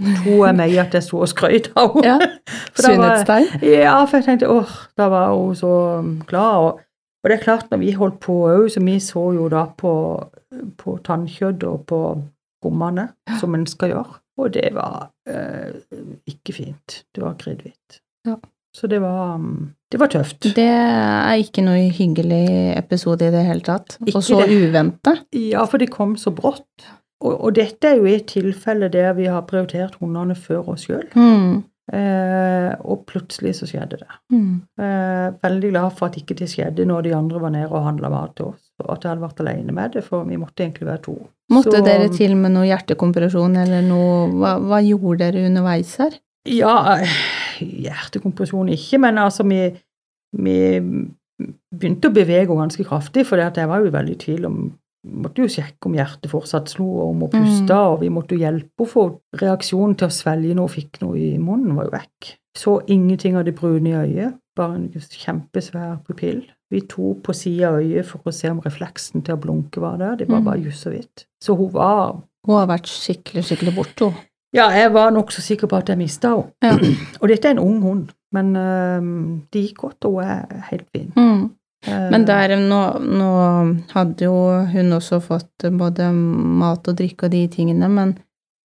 tror 0.00 0.46
jeg 0.46 0.56
meg 0.58 0.76
at 0.82 0.94
jeg 0.96 1.06
sto 1.06 1.20
og 1.24 1.30
skrøt 1.30 1.70
av 1.78 1.96
henne. 1.98 2.30
Sunnhetstegn. 2.80 3.64
ja, 3.66 3.96
for 4.04 4.20
jeg 4.20 4.28
tenkte 4.28 4.50
åh, 4.50 4.76
da 4.98 5.08
var 5.12 5.34
hun 5.34 5.56
så 5.58 5.72
um, 6.00 6.14
glad. 6.28 6.66
Og, 6.66 6.84
og 7.20 7.30
det 7.30 7.38
er 7.38 7.44
klart, 7.44 7.70
når 7.72 7.82
vi 7.82 7.96
holdt 7.96 8.20
på 8.24 8.36
òg, 8.48 8.68
så 8.72 8.82
vi 8.84 8.98
så 9.04 9.26
jo 9.36 9.48
da 9.52 9.66
på, 9.78 9.94
på 10.80 10.96
tannkjøtt 11.06 11.66
og 11.68 11.84
på 11.90 12.00
gommene, 12.64 13.10
som 13.40 13.56
en 13.56 13.66
skal 13.68 13.94
gjøre. 13.94 14.20
Og 14.40 14.54
det 14.54 14.70
var 14.72 15.10
eh, 15.28 15.82
ikke 16.28 16.54
fint. 16.56 17.02
Det 17.12 17.22
var 17.24 17.36
kritthvitt. 17.40 18.00
Ja. 18.28 18.38
Så 18.76 18.86
det 18.86 19.00
var, 19.02 19.34
um, 19.34 19.72
det 19.90 19.98
var 19.98 20.12
tøft. 20.12 20.46
Det 20.54 20.68
er 20.70 21.34
ikke 21.42 21.64
noe 21.66 21.88
hyggelig 21.90 22.44
episode 22.78 23.26
i 23.26 23.32
det 23.34 23.42
hele 23.48 23.64
tatt. 23.66 23.96
Ikke 24.04 24.20
Og 24.20 24.24
så 24.24 24.38
uventa. 24.46 25.16
Ja, 25.34 25.64
for 25.66 25.82
det 25.82 25.90
kom 25.90 26.14
så 26.20 26.30
brått. 26.34 26.86
Og, 27.20 27.34
og 27.36 27.54
dette 27.56 27.90
er 27.90 27.98
jo 27.98 28.08
et 28.08 28.28
tilfelle 28.30 28.88
der 28.92 29.12
vi 29.18 29.26
har 29.28 29.44
prioritert 29.48 29.98
hundene 30.00 30.36
før 30.38 30.72
oss 30.72 30.86
sjøl. 30.88 31.04
Mm. 31.14 31.60
Eh, 31.90 32.70
og 32.86 33.02
plutselig 33.08 33.56
så 33.58 33.66
skjedde 33.66 33.98
det. 33.98 34.08
Mm. 34.30 34.60
Eh, 34.78 35.26
veldig 35.42 35.72
glad 35.72 35.96
for 35.98 36.06
at 36.06 36.16
ikke 36.20 36.36
det 36.38 36.46
skjedde 36.52 36.86
når 36.86 37.08
de 37.08 37.14
andre 37.16 37.42
var 37.42 37.52
nede 37.54 37.68
og 37.72 37.84
handla 37.88 38.12
mat 38.12 38.36
til 38.38 38.52
oss. 38.52 38.62
Og 38.84 38.92
at 38.94 39.04
jeg 39.04 39.10
hadde 39.10 39.24
vært 39.26 39.42
alene 39.44 39.74
med 39.76 39.96
det, 39.96 40.04
for 40.06 40.24
vi 40.28 40.38
måtte 40.40 40.64
egentlig 40.64 40.86
være 40.88 41.02
to. 41.08 41.16
Måtte 41.52 41.76
Så- 41.76 41.84
dere 41.84 42.08
til 42.14 42.36
med 42.36 42.54
noe 42.54 42.68
hjertekompresjon 42.70 43.56
eller 43.58 43.82
noe 43.82 44.28
hva, 44.30 44.54
hva 44.62 44.80
gjorde 44.86 45.18
dere 45.26 45.46
underveis 45.50 45.96
her? 45.98 46.14
Ja, 46.48 47.02
hjertekompresjon 47.60 48.70
ikke, 48.72 49.00
men 49.02 49.18
altså 49.18 49.44
vi, 49.44 49.74
vi 50.32 50.58
begynte 51.74 52.08
å 52.08 52.14
bevege 52.14 52.46
henne 52.46 52.68
ganske 52.68 52.86
kraftig, 52.86 53.26
for 53.26 53.36
jeg 53.36 53.68
var 53.68 53.82
jo 53.82 53.90
veldig 53.90 54.14
i 54.14 54.22
tvil 54.24 54.46
om 54.46 54.72
måtte 55.06 55.42
jo 55.42 55.48
sjekke 55.48 55.86
om 55.88 55.94
hjertet 55.96 56.30
fortsatt 56.30 56.68
slo, 56.68 56.84
og 57.00 57.08
om 57.14 57.20
hun 57.24 57.30
pusta, 57.32 57.78
og 57.94 58.00
vi 58.02 58.08
måtte 58.12 58.34
jo 58.36 58.42
hjelpe 58.44 58.84
henne, 58.84 58.90
for 58.90 59.20
reaksjonen 59.40 59.96
til 59.96 60.08
å 60.08 60.14
svelge 60.14 60.54
når 60.54 60.68
hun 60.68 60.74
fikk 60.76 61.00
noe 61.02 61.16
i 61.18 61.38
munnen, 61.38 61.74
var 61.76 61.88
jo 61.88 61.94
vekk. 61.96 62.30
Så 62.58 62.80
ingenting 62.90 63.36
av 63.36 63.44
det 63.46 63.54
brune 63.56 63.88
i 63.88 63.94
øyet, 63.94 64.34
bare 64.56 64.74
en 64.76 64.88
kjempesvær 64.90 66.00
pupill. 66.06 66.42
Vi 66.70 66.80
tok 66.86 67.22
på 67.26 67.32
sida 67.34 67.68
av 67.70 67.80
øyet 67.80 68.06
for 68.06 68.20
å 68.26 68.34
se 68.34 68.50
om 68.50 68.60
refleksen 68.60 69.22
til 69.24 69.34
å 69.34 69.40
blunke 69.40 69.80
var 69.82 69.96
der, 69.98 70.16
det 70.16 70.28
var 70.28 70.40
Mm. 70.40 70.44
bare 70.44 70.62
just 70.64 70.82
så 70.82 70.90
vidt. 70.90 71.24
Så 71.42 71.56
hun 71.56 71.72
var 71.72 72.20
Hun 72.46 72.54
har 72.56 72.66
vært 72.66 72.86
skikkelig, 72.88 73.42
skikkelig 73.44 73.74
borte, 73.76 74.04
hun. 74.04 74.14
Ja, 74.54 74.68
jeg 74.70 74.92
var 74.92 75.10
nokså 75.12 75.42
sikker 75.42 75.66
på 75.68 75.76
at 75.76 75.86
jeg 75.88 75.98
mista 75.98 76.28
henne. 76.28 76.52
Ja. 76.62 76.72
Og 77.22 77.28
dette 77.28 77.44
er 77.48 77.50
en 77.52 77.58
ung 77.58 77.80
hund, 77.82 78.08
men 78.32 78.56
øh, 78.56 79.00
det 79.52 79.62
gikk 79.68 79.76
godt, 79.84 80.04
og 80.04 80.12
hun 80.12 80.24
er 80.24 80.62
helt 80.70 80.86
fin. 80.96 81.12
Mm. 81.16 81.50
Men 81.86 82.24
der, 82.28 82.52
nå, 82.60 82.80
nå 83.00 83.28
hadde 83.94 84.26
jo 84.26 84.34
hun 84.72 84.92
også 84.92 85.20
fått 85.24 85.64
både 85.72 86.10
mat 86.12 86.88
og 86.90 86.96
drikke 86.98 87.24
og 87.28 87.32
de 87.32 87.46
tingene, 87.48 87.88
men 87.88 88.18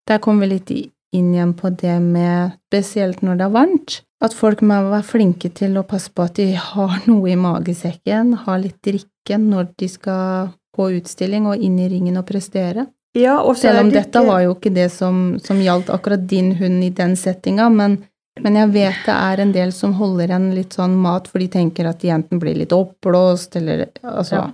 der 0.09 0.19
kom 0.19 0.41
vi 0.43 0.49
litt 0.51 0.71
inn 1.15 1.29
igjen 1.33 1.53
på 1.55 1.69
det 1.79 1.95
med, 2.03 2.57
spesielt 2.67 3.21
når 3.23 3.37
det 3.39 3.45
er 3.47 3.53
varmt, 3.55 3.95
at 4.25 4.33
folk 4.35 4.61
må 4.67 4.81
være 4.89 5.05
flinke 5.07 5.47
til 5.55 5.77
å 5.79 5.85
passe 5.87 6.11
på 6.11 6.25
at 6.27 6.35
de 6.41 6.49
har 6.59 6.97
noe 7.09 7.31
i 7.31 7.37
magesekken, 7.39 8.33
har 8.45 8.59
litt 8.59 8.81
drikke 8.83 9.39
når 9.39 9.71
de 9.79 9.87
skal 9.89 10.49
på 10.75 10.89
utstilling 10.97 11.47
og 11.47 11.61
inn 11.63 11.79
i 11.79 11.87
ringen 11.87 12.17
og 12.19 12.25
prestere. 12.27 12.87
ja, 13.15 13.37
og 13.39 13.55
Selv 13.55 13.79
om 13.79 13.89
det 13.89 14.01
dette 14.03 14.19
ikke- 14.19 14.27
var 14.27 14.41
jo 14.43 14.55
ikke 14.57 14.73
det 14.75 14.89
som, 14.91 15.39
som 15.39 15.61
gjaldt 15.63 15.87
akkurat 15.89 16.27
din 16.27 16.51
hund 16.59 16.83
i 16.83 16.89
den 16.89 17.15
settinga, 17.15 17.69
men, 17.71 18.03
men 18.41 18.55
jeg 18.59 18.71
vet 18.73 19.05
det 19.05 19.15
er 19.15 19.41
en 19.41 19.51
del 19.55 19.71
som 19.71 19.93
holder 19.93 20.27
igjen 20.29 20.49
litt 20.55 20.75
sånn 20.75 20.95
mat, 20.99 21.27
for 21.31 21.39
de 21.39 21.47
tenker 21.47 21.87
at 21.87 22.01
de 22.01 22.11
enten 22.11 22.39
blir 22.41 22.55
litt 22.59 22.73
oppblåst, 22.75 23.55
eller 23.55 23.87
altså 24.03 24.35
Ja. 24.41 24.51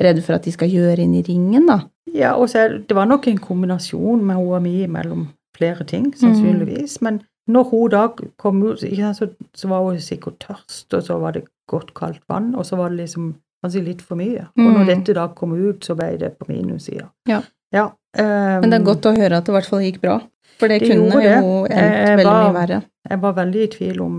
Redde 0.00 0.22
for 0.24 0.32
at 0.38 0.46
de 0.46 0.52
skal 0.54 0.70
gjøre 0.72 1.02
inn 1.02 1.14
i 1.18 1.20
ringen, 1.26 1.66
da. 1.68 1.82
Ja, 2.14 2.30
og 2.34 2.48
så 2.48 2.62
det, 2.72 2.94
var 2.96 3.04
nok 3.10 3.26
en 3.28 3.36
kombinasjon 3.38 4.22
med 4.24 4.36
hun 4.38 4.54
og 4.56 4.62
mi 4.64 4.86
mellom 4.86 5.26
flere 5.58 5.84
ting, 5.84 6.14
sannsynligvis. 6.16 7.02
Men 7.04 7.18
når 7.50 7.64
hun 7.68 7.90
da 7.90 8.06
kom 8.40 8.62
ut, 8.62 8.80
så, 8.80 9.28
så 9.52 9.68
var 9.68 9.84
hun 9.84 10.00
sikkert 10.00 10.38
tørst, 10.46 10.94
og 10.94 11.02
så 11.04 11.18
var 11.20 11.32
det 11.36 11.44
godt 11.68 11.92
kaldt 11.94 12.22
vann, 12.28 12.54
og 12.54 12.64
så 12.64 12.76
var 12.80 12.88
det 12.88 13.02
liksom 13.02 13.34
kanskje 13.62 13.84
litt 13.84 14.00
for 14.02 14.16
mye. 14.16 14.46
Og 14.56 14.64
når 14.72 14.80
Mm. 14.80 14.86
dette 14.86 15.14
da 15.14 15.28
kom 15.28 15.52
ut, 15.52 15.84
så 15.84 15.94
ble 15.94 16.16
det 16.16 16.38
på 16.38 16.48
minussida. 16.48 17.10
Ja. 17.28 17.42
ja 17.74 17.84
um, 18.18 18.60
Men 18.62 18.70
det 18.70 18.80
er 18.80 18.84
godt 18.86 19.06
å 19.06 19.16
høre 19.16 19.36
at 19.36 19.44
det 19.44 19.52
i 19.52 19.56
hvert 19.58 19.68
fall 19.68 19.84
gikk 19.84 20.00
bra, 20.00 20.20
for 20.60 20.68
det, 20.68 20.80
Det 20.82 20.90
kunne 20.90 21.10
det. 21.10 21.34
jo 21.40 21.64
endt 21.66 22.08
veldig 22.20 22.24
var- 22.28 22.42
mye 22.52 22.54
verre. 22.60 22.82
Jeg 23.10 23.20
var 23.22 23.32
veldig 23.38 23.62
i 23.64 23.70
tvil 23.76 24.00
om, 24.04 24.16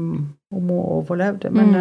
om 0.52 0.70
hun 0.70 0.80
overlevde, 0.98 1.52
men 1.54 1.70
Mm. 1.72 1.76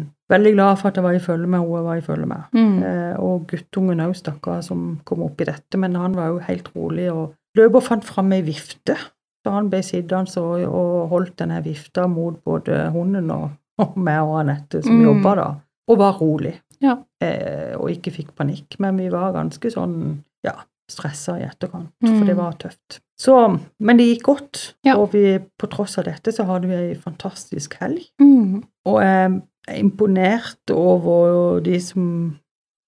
eh, 0.00 0.36
veldig 0.36 0.52
glad 0.54 0.78
for 0.78 0.88
at 0.88 0.94
jeg 1.00 1.04
var 1.04 1.14
i 1.16 1.18
følge 1.24 1.46
med 1.48 1.60
henne 1.60 1.76
jeg 1.76 1.84
var 1.84 1.96
i 1.96 2.00
følge 2.06 2.26
med. 2.26 2.42
Mm. 2.54 2.82
Eh, 2.84 3.16
og 3.20 3.46
guttungen 3.48 4.00
òg, 4.04 4.14
stakkar, 4.16 4.62
som 4.62 5.00
kom 5.04 5.22
opp 5.22 5.40
i 5.40 5.44
dette, 5.48 5.76
men 5.78 5.94
han 5.96 6.12
var 6.14 6.28
jo 6.28 6.38
helt 6.38 6.68
rolig 6.76 7.10
og 7.12 7.34
løp 7.56 7.74
og 7.74 7.82
fant 7.82 8.04
fram 8.04 8.32
ei 8.32 8.42
vifte. 8.42 8.96
Så 9.44 9.50
han 9.50 9.68
ble 9.70 9.80
sittende 9.82 10.36
og, 10.38 10.62
og 10.72 11.08
holdt 11.10 11.36
denne 11.36 11.62
vifta 11.64 12.06
mot 12.08 12.36
både 12.44 12.90
hunden 12.92 13.30
og, 13.34 13.50
og 13.78 13.96
meg 13.98 14.20
og 14.22 14.38
Anette, 14.40 14.82
som 14.84 14.92
Mm. 15.00 15.04
jobba 15.08 15.34
da, 15.34 15.54
og 15.88 15.98
var 15.98 16.12
rolig. 16.20 16.54
Ja. 16.80 16.96
Eh, 17.20 17.74
og 17.76 17.90
ikke 17.90 18.12
fikk 18.12 18.28
panikk, 18.36 18.78
men 18.78 18.96
vi 18.98 19.08
var 19.08 19.32
ganske 19.32 19.70
sånn, 19.70 20.18
ja, 20.44 20.52
stressa 20.92 21.38
i 21.40 21.46
etterkant, 21.48 21.90
Mm. 22.04 22.18
for 22.18 22.26
det 22.28 22.36
var 22.38 22.52
tøft. 22.60 23.00
Så, 23.18 23.36
men 23.80 23.96
det 23.98 24.06
gikk 24.10 24.22
godt, 24.28 24.74
Ja. 24.84 24.96
og 24.98 25.12
vi, 25.12 25.38
på 25.58 25.68
tross 25.70 25.98
av 25.98 26.04
dette 26.04 26.32
så 26.34 26.44
hadde 26.48 26.68
vi 26.68 26.74
ei 26.74 26.94
fantastisk 26.94 27.74
helg. 27.80 28.04
Mm. 28.20 28.62
Og 28.86 29.00
jeg 29.02 29.42
er 29.68 29.78
imponert 29.78 30.70
over 30.74 31.60
de 31.62 31.78
som 31.80 32.38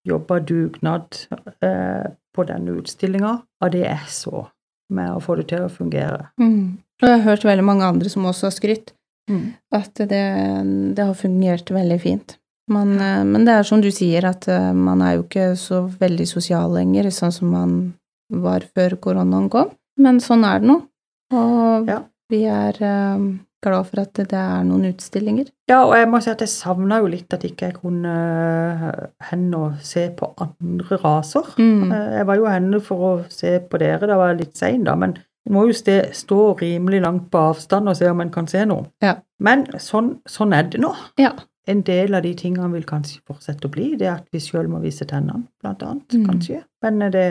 jobber 0.07 0.41
dugnad 0.45 1.27
eh, 1.63 2.11
på 2.35 2.45
denne 2.47 2.75
utstillinga, 2.81 3.37
av 3.63 3.71
det 3.71 3.85
jeg 3.87 4.09
så 4.11 4.47
med 4.91 5.15
å 5.15 5.21
få 5.23 5.37
det 5.39 5.47
til 5.49 5.65
å 5.65 5.71
fungere. 5.73 6.27
Mm. 6.41 6.79
Og 7.03 7.09
jeg 7.09 7.21
har 7.21 7.31
hørt 7.31 7.45
veldig 7.47 7.65
mange 7.65 7.85
andre 7.87 8.11
som 8.13 8.27
også 8.29 8.49
har 8.51 8.55
skrytt, 8.59 8.93
at 9.73 9.95
det, 9.97 10.95
det 10.95 11.05
har 11.07 11.15
fungert 11.17 11.71
veldig 11.73 12.01
fint. 12.03 12.37
Man, 12.71 12.95
eh, 13.01 13.23
men 13.25 13.45
det 13.45 13.59
er 13.59 13.67
som 13.69 13.83
du 13.85 13.91
sier, 13.93 14.25
at 14.25 14.49
eh, 14.49 14.73
man 14.73 15.03
er 15.05 15.19
jo 15.19 15.27
ikke 15.27 15.51
så 15.61 15.85
veldig 16.01 16.27
sosial 16.29 16.73
lenger, 16.73 17.11
sånn 17.13 17.35
som 17.35 17.51
man 17.53 17.75
var 18.33 18.65
før 18.75 18.97
koronaen 19.05 19.51
kom. 19.53 19.75
Men 20.01 20.21
sånn 20.23 20.47
er 20.49 20.63
det 20.63 20.71
nå. 20.71 20.79
Og 21.35 21.89
Ja. 21.91 22.01
vi 22.31 22.45
er 22.49 22.79
eh, 22.81 23.27
glad 23.65 23.87
for 23.91 24.01
at 24.01 24.15
det, 24.15 24.33
er 24.33 24.65
noen 24.65 24.89
utstillinger. 24.93 25.51
Ja, 25.69 25.85
og 25.85 25.95
jeg 25.97 26.09
må 26.09 26.23
si 26.23 26.31
at 26.31 26.41
jeg 26.41 26.49
savna 26.53 26.99
jo 27.01 27.07
litt 27.13 27.33
at 27.33 27.45
ikke 27.45 27.69
jeg 27.71 27.79
kunne 27.81 28.15
hen 29.31 29.47
og 29.55 29.79
se 29.85 30.09
på 30.17 30.33
andre 30.41 30.99
raser. 31.05 31.55
Mm. 31.57 31.93
Jeg 31.93 32.27
var 32.27 32.37
jo 32.37 32.51
henne 32.51 32.81
for 32.85 32.97
å 33.09 33.13
se 33.33 33.59
på 33.61 33.81
dere, 33.81 34.07
da 34.09 34.17
var 34.21 34.33
jeg 34.33 34.43
litt 34.45 34.57
sein, 34.61 34.85
da, 34.85 34.97
men 34.97 35.17
en 35.45 35.53
må 35.53 35.67
jo 35.69 35.77
stå 35.77 36.59
rimelig 36.61 37.03
langt 37.05 37.31
på 37.33 37.41
avstand 37.53 37.89
og 37.89 37.97
se 37.97 38.09
om 38.09 38.21
en 38.21 38.31
kan 38.33 38.47
se 38.49 38.65
noe. 38.69 38.87
Ja. 39.05 39.19
Men 39.41 39.67
sånn, 39.81 40.19
sånn 40.29 40.55
er 40.57 40.69
det 40.73 40.81
nå. 40.81 40.95
Ja. 41.21 41.33
En 41.67 41.81
del 41.83 42.15
av 42.15 42.23
de 42.23 42.35
tingene 42.37 42.69
vil 42.75 42.85
kanskje 42.85 43.21
fortsette 43.27 43.65
å 43.69 43.71
bli, 43.73 43.95
det 43.97 44.09
at 44.11 44.27
vi 44.33 44.39
sjøl 44.41 44.67
må 44.69 44.81
vise 44.83 45.07
tennene, 45.09 45.47
blant 45.63 45.83
annet, 45.83 46.13
Mm. 46.13 46.27
kanskje. 46.29 46.63
Men 46.83 47.03
eh, 47.03 47.11
det, 47.11 47.29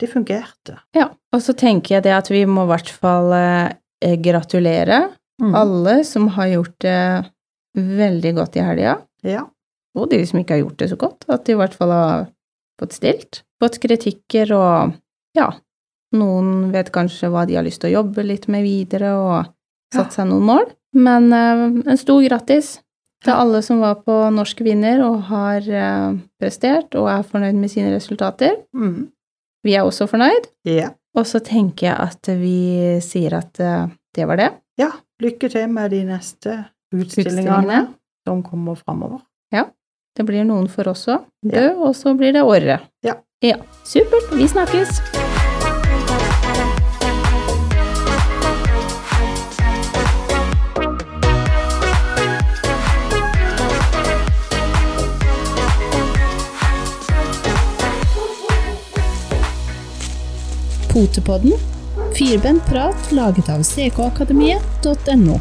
det 0.00 0.08
fungerte. 0.12 0.78
ja. 0.94 1.08
Og 1.32 1.40
så 1.44 1.52
tenker 1.56 1.94
jeg 1.96 2.02
det 2.04 2.12
at 2.16 2.28
vi 2.30 2.44
må 2.48 2.64
i 2.64 2.70
hvert 2.72 2.88
fall 2.90 3.32
eh, 3.32 4.16
gratulere 4.22 5.10
Mm. 5.40 5.54
alle 5.54 6.04
som 6.04 6.26
har 6.34 6.48
gjort 6.48 6.78
det 6.82 7.30
veldig 7.76 8.32
godt 8.34 8.56
i 8.56 8.60
helga. 8.66 8.96
Ja. 9.22 9.44
og 9.94 10.10
de 10.10 10.18
som 10.26 10.38
ikke 10.40 10.54
har 10.56 10.60
gjort 10.64 10.76
det 10.78 10.88
så 10.90 10.96
godt, 10.98 11.24
at 11.28 11.44
de 11.44 11.52
i 11.52 11.56
hvert 11.58 11.74
fall 11.74 11.90
har 11.90 12.26
fått 12.80 12.92
stilt, 12.92 13.42
fått 13.62 13.78
kritikker 13.82 14.52
og 14.54 14.92
ja, 15.34 15.48
noen 16.14 16.70
vet 16.72 16.90
kanskje 16.94 17.30
hva 17.30 17.46
de 17.46 17.54
har 17.58 17.64
lyst 17.66 17.80
til 17.82 17.90
å 17.90 18.02
jobbe 18.02 18.22
litt 18.26 18.46
med 18.48 18.62
videre 18.66 19.12
og 19.18 19.48
satt 19.94 20.12
seg 20.14 20.28
noen 20.30 20.46
mål. 20.46 20.68
Men 20.94 21.32
eh, 21.32 21.64
en 21.90 21.98
stor 22.00 22.22
grattis 22.26 22.80
til 23.24 23.34
alle 23.34 23.60
som 23.66 23.82
var 23.82 24.00
på 24.06 24.16
Norsk 24.34 24.60
vinner 24.66 25.02
og 25.06 25.28
har 25.30 25.66
eh, 25.66 26.18
prestert 26.40 26.94
og 26.98 27.08
er 27.12 27.26
fornøyd 27.26 27.58
med 27.58 27.72
sine 27.72 27.92
resultater. 27.94 28.60
Mm. 28.76 29.08
Vi 29.66 29.74
er 29.74 29.86
også 29.86 30.06
fornøyd, 30.10 30.46
ja. 30.70 30.92
og 31.18 31.26
så 31.26 31.40
tenker 31.44 31.90
jeg 31.90 31.96
at 31.98 32.30
vi 32.38 32.58
sier 33.04 33.40
at 33.40 33.58
eh, 33.60 33.88
det 34.14 34.28
var 34.30 34.38
det. 34.40 34.52
Ja, 34.78 34.92
lykke 35.22 35.50
til 35.50 35.66
med 35.72 35.90
de 35.94 36.04
neste 36.06 36.60
utstillingene, 36.94 37.50
Utstillingene. 37.50 37.80
som 38.28 38.44
kommer 38.46 38.78
framover. 38.78 39.24
Det 40.18 40.26
blir 40.26 40.42
noen 40.42 40.66
for 40.72 40.90
oss 40.90 41.06
òg. 41.06 41.28
Ja. 41.46 41.70
Og 41.78 41.94
så 41.94 42.16
blir 42.18 42.34
det 42.34 42.42
året. 42.42 42.90
Ja. 43.06 43.20
ja. 43.44 43.60
Supert. 43.86 44.34
Vi 44.34 44.50
snakkes. 44.50 45.37
Potepodden. 60.98 61.52
Firbent 62.14 62.66
prat 62.66 63.12
laget 63.12 63.48
av 63.48 63.62
ckakademiet.no. 63.62 65.40